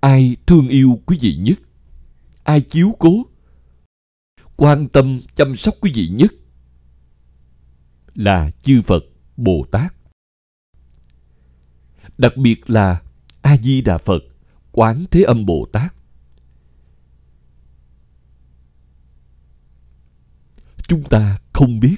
Ai 0.00 0.36
thương 0.46 0.68
yêu 0.68 1.00
quý 1.06 1.18
vị 1.20 1.36
nhất? 1.36 1.58
Ai 2.42 2.60
chiếu 2.60 2.96
cố? 2.98 3.26
Quan 4.56 4.88
tâm 4.88 5.20
chăm 5.34 5.56
sóc 5.56 5.74
quý 5.80 5.92
vị 5.94 6.08
nhất 6.08 6.32
là 8.14 8.50
chư 8.62 8.82
phật 8.82 9.04
bồ 9.36 9.66
tát. 9.70 9.94
Đặc 12.18 12.36
biệt 12.36 12.70
là 12.70 13.02
a 13.42 13.56
di 13.56 13.80
đà 13.80 13.98
phật, 13.98 14.22
quán 14.72 15.04
thế 15.10 15.22
âm 15.22 15.46
bồ 15.46 15.68
tát. 15.72 15.94
Chúng 20.88 21.02
ta 21.10 21.38
không 21.52 21.80
biết. 21.80 21.96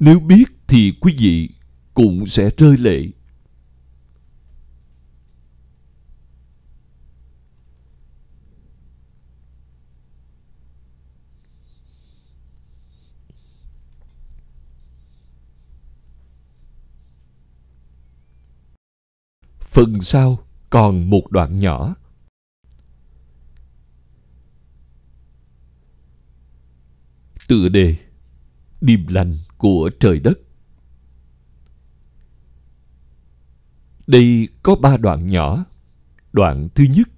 Nếu 0.00 0.20
biết 0.20 0.53
thì 0.74 0.92
quý 1.00 1.14
vị 1.18 1.50
cũng 1.94 2.26
sẽ 2.26 2.50
rơi 2.56 2.76
lệ. 2.76 3.06
Phần 19.58 20.02
sau 20.02 20.38
còn 20.70 21.10
một 21.10 21.30
đoạn 21.30 21.58
nhỏ. 21.58 21.94
Tựa 27.48 27.68
đề 27.68 27.96
điềm 28.80 29.06
lành 29.06 29.38
của 29.58 29.90
trời 30.00 30.20
đất. 30.20 30.43
Đây 34.06 34.48
có 34.62 34.74
ba 34.74 34.96
đoạn 34.96 35.28
nhỏ. 35.28 35.64
Đoạn 36.32 36.68
thứ 36.74 36.84
nhất. 36.84 37.08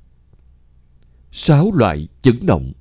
Sáu 1.33 1.71
loại 1.75 2.09
chấn 2.23 2.47
động. 2.47 2.73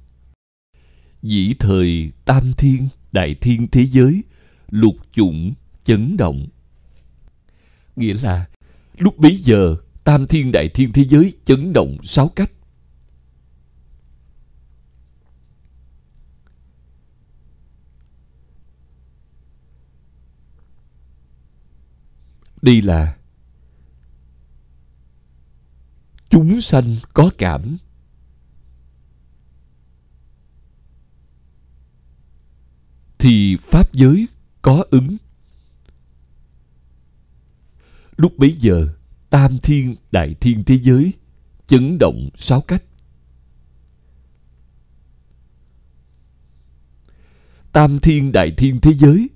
Dĩ 1.21 1.53
thời 1.59 2.11
tam 2.25 2.53
thiên 2.57 2.87
đại 3.11 3.35
thiên 3.41 3.67
thế 3.67 3.85
giới 3.85 4.23
lục 4.69 4.95
chủng 5.11 5.53
chấn 5.83 6.17
động. 6.17 6.47
Nghĩa 7.95 8.13
là 8.23 8.45
Lúc 8.97 9.17
bấy 9.17 9.35
giờ, 9.35 9.75
tam 10.03 10.27
thiên 10.27 10.51
đại 10.51 10.69
thiên 10.69 10.93
thế 10.93 11.03
giới 11.03 11.33
chấn 11.45 11.73
động 11.73 11.97
sáu 12.03 12.27
cách. 12.27 12.51
đây 22.61 22.81
là 22.81 23.15
chúng 26.35 26.61
sanh 26.61 26.97
có 27.13 27.29
cảm. 27.37 27.77
Thì 33.17 33.57
pháp 33.61 33.93
giới 33.93 34.27
có 34.61 34.85
ứng. 34.89 35.17
Lúc 38.17 38.37
bấy 38.37 38.51
giờ, 38.51 38.87
tam 39.29 39.57
thiên 39.63 39.95
đại 40.11 40.35
thiên 40.41 40.63
thế 40.63 40.77
giới 40.77 41.13
chấn 41.67 41.97
động 41.97 42.29
sáu 42.37 42.61
cách. 42.61 42.83
Tam 47.71 47.99
thiên 47.99 48.31
đại 48.31 48.51
thiên 48.57 48.81
thế 48.81 48.93
giới 48.93 49.29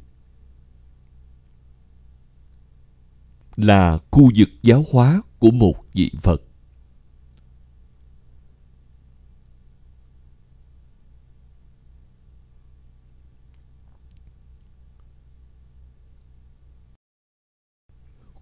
là 3.56 4.00
khu 4.12 4.32
vực 4.38 4.50
giáo 4.62 4.86
hóa 4.92 5.22
của 5.40 5.52
một 5.52 5.76
vị 5.94 6.12
phật. 6.22 6.49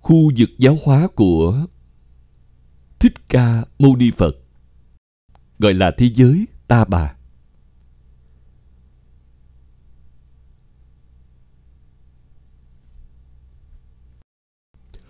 Khu 0.07 0.31
vực 0.37 0.49
giáo 0.57 0.77
hóa 0.83 1.07
của 1.15 1.65
Thích 2.99 3.13
Ca 3.29 3.65
Mâu 3.79 3.95
Ni 3.95 4.11
Phật, 4.11 4.35
gọi 5.59 5.73
là 5.73 5.91
thế 5.97 6.09
giới 6.15 6.45
Ta 6.67 6.85
Bà. 6.85 7.15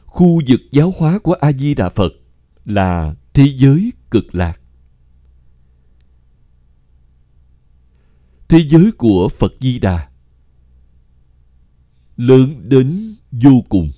Khu 0.06 0.42
vực 0.48 0.60
giáo 0.72 0.94
hóa 0.98 1.20
của 1.20 1.34
A 1.34 1.52
Di 1.52 1.74
Đà 1.74 1.90
Phật 1.90 2.12
là 2.66 3.16
thế 3.34 3.46
giới 3.58 3.94
cực 4.12 4.36
lạc. 4.36 4.60
Thế 8.48 8.60
giới 8.60 8.92
của 8.98 9.30
Phật 9.30 9.54
Di 9.60 9.80
Đà 9.80 10.10
lớn 12.16 12.70
đến 12.70 13.16
vô 13.32 13.64
cùng. 13.70 13.92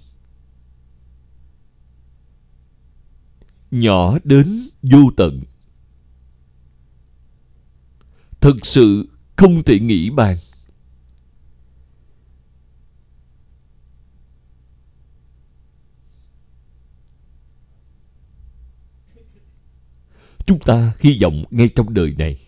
Nhỏ 3.72 4.18
đến 4.24 4.70
vô 4.82 5.00
tận. 5.18 5.44
Thực 8.42 8.56
sự 8.64 9.10
không 9.36 9.64
thể 9.64 9.80
nghĩ 9.80 10.10
bàn. 10.10 10.38
Chúng 20.46 20.60
ta 20.60 20.94
hy 21.00 21.18
vọng 21.22 21.44
ngay 21.52 21.70
trong 21.76 21.94
đời 21.94 22.16
này, 22.18 22.48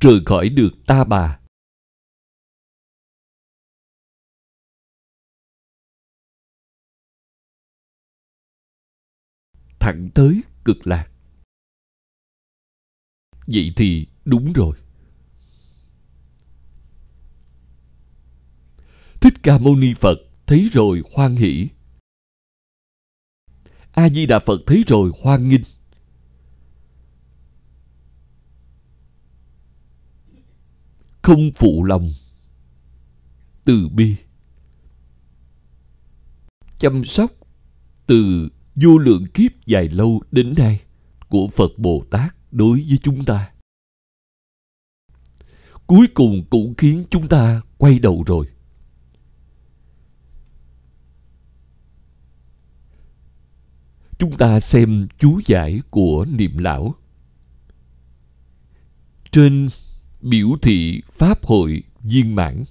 rời 0.00 0.20
khỏi 0.26 0.48
được 0.48 0.70
ta 0.86 1.04
bà. 1.04 1.39
Thẳng 9.80 10.08
tới 10.14 10.42
cực 10.64 10.86
lạc. 10.86 11.10
Vậy 13.46 13.72
thì 13.76 14.06
đúng 14.24 14.52
rồi. 14.52 14.76
Thích 19.20 19.34
ca 19.42 19.58
mâu 19.58 19.76
ni 19.76 19.94
phật 19.94 20.16
thấy 20.46 20.68
rồi 20.72 21.02
hoan 21.14 21.36
hỷ. 21.36 21.68
A 23.92 24.08
di 24.08 24.26
đà 24.26 24.38
phật 24.46 24.60
thấy 24.66 24.84
rồi 24.86 25.12
hoan 25.22 25.48
nghinh 25.48 25.64
không 31.22 31.50
phụ 31.56 31.84
lòng. 31.84 32.14
Từ 33.64 33.88
bi. 33.88 34.16
Chăm 36.78 37.04
sóc. 37.04 37.32
Từ 38.06 38.48
vô 38.82 38.98
lượng 38.98 39.26
kiếp 39.26 39.66
dài 39.66 39.88
lâu 39.88 40.22
đến 40.30 40.54
nay 40.58 40.80
của 41.28 41.48
Phật 41.48 41.78
Bồ 41.78 42.04
Tát 42.10 42.34
đối 42.52 42.84
với 42.88 42.98
chúng 43.02 43.24
ta. 43.24 43.50
Cuối 45.86 46.06
cùng 46.14 46.44
cũng 46.50 46.74
khiến 46.78 47.04
chúng 47.10 47.28
ta 47.28 47.62
quay 47.78 47.98
đầu 47.98 48.24
rồi. 48.26 48.46
Chúng 54.18 54.36
ta 54.36 54.60
xem 54.60 55.08
chú 55.18 55.40
giải 55.46 55.80
của 55.90 56.24
niệm 56.24 56.58
lão. 56.58 56.94
Trên 59.30 59.68
biểu 60.20 60.48
thị 60.62 61.02
Pháp 61.12 61.44
hội 61.44 61.82
viên 62.00 62.34
mãn 62.34 62.64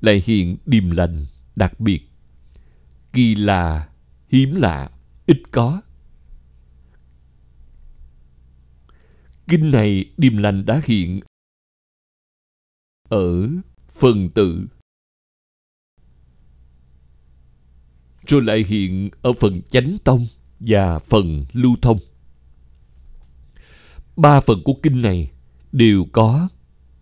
lại 0.00 0.22
hiện 0.26 0.56
điềm 0.66 0.90
lành 0.90 1.26
đặc 1.56 1.80
biệt, 1.80 2.10
kỳ 3.12 3.34
là 3.34 3.88
hiếm 4.28 4.54
lạ, 4.54 4.90
ít 5.26 5.42
có. 5.50 5.82
Kinh 9.48 9.70
này 9.70 10.04
điềm 10.16 10.36
lành 10.36 10.66
đã 10.66 10.80
hiện 10.84 11.20
ở 13.08 13.48
phần 13.88 14.30
tự 14.30 14.66
rồi 18.26 18.42
lại 18.42 18.64
hiện 18.68 19.10
ở 19.22 19.32
phần 19.32 19.62
chánh 19.70 19.96
tông 20.04 20.26
và 20.60 20.98
phần 20.98 21.44
lưu 21.52 21.76
thông. 21.82 21.98
Ba 24.16 24.40
phần 24.40 24.62
của 24.64 24.74
kinh 24.82 25.02
này 25.02 25.30
đều 25.72 26.04
có 26.12 26.48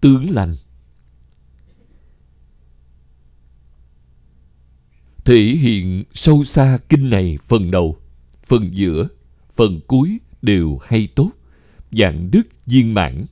tướng 0.00 0.30
lành. 0.30 0.56
Thể 5.24 5.40
hiện 5.40 6.04
sâu 6.14 6.44
xa 6.44 6.78
kinh 6.88 7.10
này 7.10 7.38
phần 7.44 7.70
đầu, 7.70 7.96
phần 8.46 8.70
giữa, 8.74 9.08
phần 9.52 9.80
cuối 9.86 10.18
đều 10.42 10.78
hay 10.82 11.08
tốt, 11.14 11.30
dạng 11.92 12.30
đức 12.30 12.42
viên 12.66 12.94
mãn. 12.94 13.24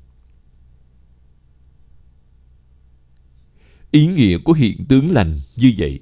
Ý 3.91 4.07
nghĩa 4.07 4.39
của 4.39 4.53
hiện 4.53 4.85
tướng 4.89 5.11
lành 5.11 5.41
như 5.57 5.73
vậy 5.79 6.01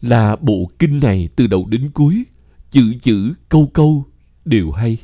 là 0.00 0.36
bộ 0.36 0.70
kinh 0.78 1.00
này 1.00 1.28
từ 1.36 1.46
đầu 1.46 1.66
đến 1.66 1.90
cuối, 1.94 2.24
chữ 2.70 2.94
chữ 3.02 3.34
câu 3.48 3.70
câu 3.74 4.06
đều 4.44 4.70
hay. 4.70 4.98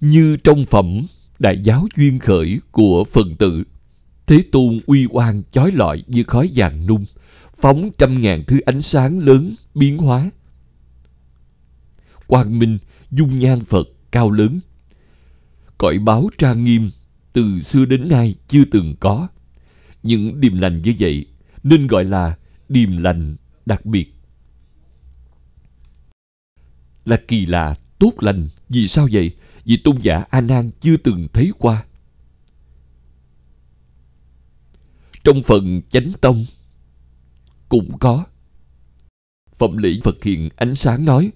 Như 0.00 0.36
trong 0.36 0.66
phẩm 0.66 1.06
đại 1.38 1.60
giáo 1.64 1.86
duyên 1.96 2.18
khởi 2.18 2.60
của 2.70 3.04
phần 3.04 3.36
tự 3.36 3.64
thế 4.30 4.42
tôn 4.52 4.80
uy 4.86 5.06
oan 5.10 5.42
chói 5.52 5.72
lọi 5.72 6.02
như 6.06 6.24
khói 6.26 6.50
vàng 6.54 6.86
nung, 6.86 7.04
phóng 7.56 7.90
trăm 7.98 8.20
ngàn 8.20 8.44
thứ 8.46 8.60
ánh 8.60 8.82
sáng 8.82 9.18
lớn 9.18 9.54
biến 9.74 9.98
hóa. 9.98 10.30
Quang 12.26 12.58
minh 12.58 12.78
dung 13.10 13.38
nhan 13.38 13.60
phật 13.60 13.88
cao 14.10 14.30
lớn. 14.30 14.60
Cõi 15.78 15.98
báo 15.98 16.30
trang 16.38 16.64
nghiêm 16.64 16.90
từ 17.32 17.60
xưa 17.60 17.84
đến 17.84 18.08
nay 18.08 18.34
chưa 18.46 18.64
từng 18.70 18.94
có. 19.00 19.28
Những 20.02 20.40
điềm 20.40 20.58
lành 20.58 20.82
như 20.82 20.94
vậy 20.98 21.26
nên 21.62 21.86
gọi 21.86 22.04
là 22.04 22.36
điềm 22.68 22.96
lành 22.96 23.36
đặc 23.66 23.86
biệt. 23.86 24.14
Là 27.04 27.16
kỳ 27.28 27.46
lạ, 27.46 27.74
tốt 27.98 28.12
lành, 28.20 28.48
vì 28.68 28.88
sao 28.88 29.08
vậy? 29.12 29.30
Vì 29.70 29.76
tôn 29.76 29.98
giả 30.02 30.24
A 30.30 30.40
Nan 30.40 30.70
chưa 30.80 30.96
từng 30.96 31.28
thấy 31.32 31.52
qua. 31.58 31.84
Trong 35.24 35.42
phần 35.42 35.82
chánh 35.90 36.12
tông 36.20 36.46
cũng 37.68 37.98
có. 37.98 38.24
Phẩm 39.58 39.76
lễ 39.76 39.90
Phật 40.04 40.24
hiện 40.24 40.48
ánh 40.56 40.74
sáng 40.74 41.04
nói, 41.04 41.30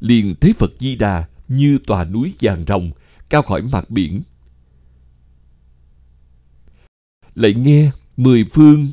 liền 0.00 0.34
thấy 0.40 0.52
Phật 0.52 0.70
Di 0.78 0.96
Đà 0.96 1.28
như 1.48 1.78
tòa 1.86 2.04
núi 2.04 2.34
vàng 2.40 2.64
rồng 2.68 2.90
cao 3.28 3.42
khỏi 3.42 3.62
mặt 3.62 3.90
biển. 3.90 4.22
Lại 7.34 7.54
nghe 7.54 7.90
mười 8.16 8.44
phương 8.52 8.92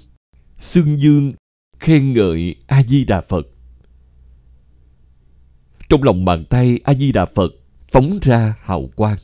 xưng 0.59 0.99
dương 0.99 1.33
khen 1.79 2.13
ngợi 2.13 2.55
A 2.67 2.83
Di 2.83 3.05
Đà 3.05 3.21
Phật. 3.21 3.47
Trong 5.89 6.03
lòng 6.03 6.25
bàn 6.25 6.45
tay 6.49 6.79
A 6.83 6.93
Di 6.93 7.11
Đà 7.11 7.25
Phật 7.25 7.51
phóng 7.91 8.19
ra 8.21 8.55
hào 8.61 8.89
quang. 8.95 9.17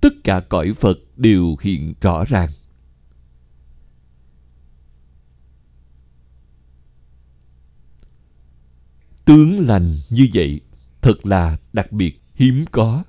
Tất 0.00 0.08
cả 0.24 0.42
cõi 0.48 0.72
phật 0.76 0.98
đều 1.16 1.56
hiện 1.60 1.94
rõ 2.00 2.24
ràng. 2.24 2.50
Tướng 9.24 9.66
lành 9.68 10.00
như 10.10 10.28
vậy, 10.34 10.60
thật 11.02 11.26
là 11.26 11.56
đặc 11.72 11.92
biệt 11.92 12.20
hiếm 12.34 12.64
có. 12.70 13.04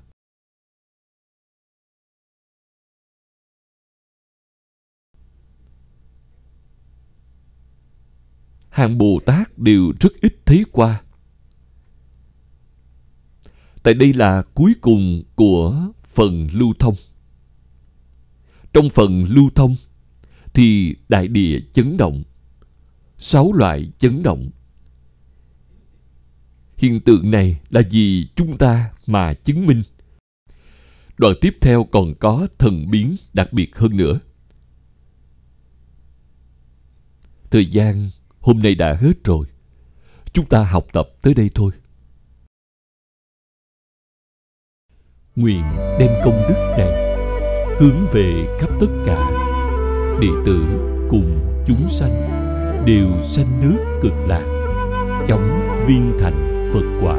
Hàng 8.68 8.98
bồ 8.98 9.20
tát 9.26 9.58
đều 9.58 9.92
rất 10.00 10.12
ít 10.20 10.34
thấy 10.46 10.64
qua 10.72 11.02
tại 13.82 13.94
đây 13.94 14.12
là 14.12 14.42
cuối 14.54 14.74
cùng 14.80 15.22
của 15.34 15.88
phần 16.04 16.48
lưu 16.52 16.74
thông. 16.78 16.94
Trong 18.72 18.90
phần 18.90 19.24
lưu 19.28 19.50
thông 19.54 19.76
thì 20.54 20.96
đại 21.08 21.28
địa 21.28 21.60
chấn 21.72 21.96
động, 21.96 22.22
sáu 23.18 23.52
loại 23.52 23.90
chấn 23.98 24.22
động. 24.22 24.50
Hiện 26.76 27.00
tượng 27.00 27.30
này 27.30 27.60
là 27.70 27.82
vì 27.90 28.26
chúng 28.36 28.58
ta 28.58 28.90
mà 29.06 29.34
chứng 29.34 29.66
minh. 29.66 29.82
Đoạn 31.18 31.32
tiếp 31.40 31.56
theo 31.60 31.84
còn 31.84 32.14
có 32.20 32.48
thần 32.58 32.90
biến 32.90 33.16
đặc 33.32 33.52
biệt 33.52 33.76
hơn 33.76 33.96
nữa. 33.96 34.20
Thời 37.50 37.66
gian 37.66 38.10
hôm 38.40 38.58
nay 38.58 38.74
đã 38.74 38.96
hết 39.00 39.24
rồi. 39.24 39.46
Chúng 40.32 40.46
ta 40.46 40.64
học 40.64 40.86
tập 40.92 41.08
tới 41.22 41.34
đây 41.34 41.50
thôi. 41.54 41.72
Nguyện 45.36 45.62
đem 45.98 46.10
công 46.24 46.42
đức 46.48 46.74
này 46.78 47.16
hướng 47.78 48.06
về 48.12 48.46
khắp 48.60 48.70
tất 48.80 48.86
cả 49.06 49.30
đệ 50.20 50.28
tử 50.46 50.64
cùng 51.08 51.38
chúng 51.66 51.88
sanh 51.88 52.40
đều 52.84 53.06
sanh 53.24 53.46
nước 53.62 53.98
cực 54.02 54.12
lạc, 54.28 54.44
chóng 55.26 55.60
viên 55.86 56.12
thành 56.20 56.70
phật 56.74 56.84
quả, 57.02 57.16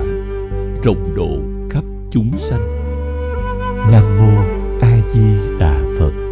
rộng 0.83 1.15
độ 1.15 1.29
khắp 1.69 1.83
chúng 2.11 2.37
sanh. 2.37 2.77
Nam 3.91 4.17
mô 4.17 4.41
a 4.81 4.97
di 5.09 5.57
đà 5.59 5.79
phật. 5.99 6.30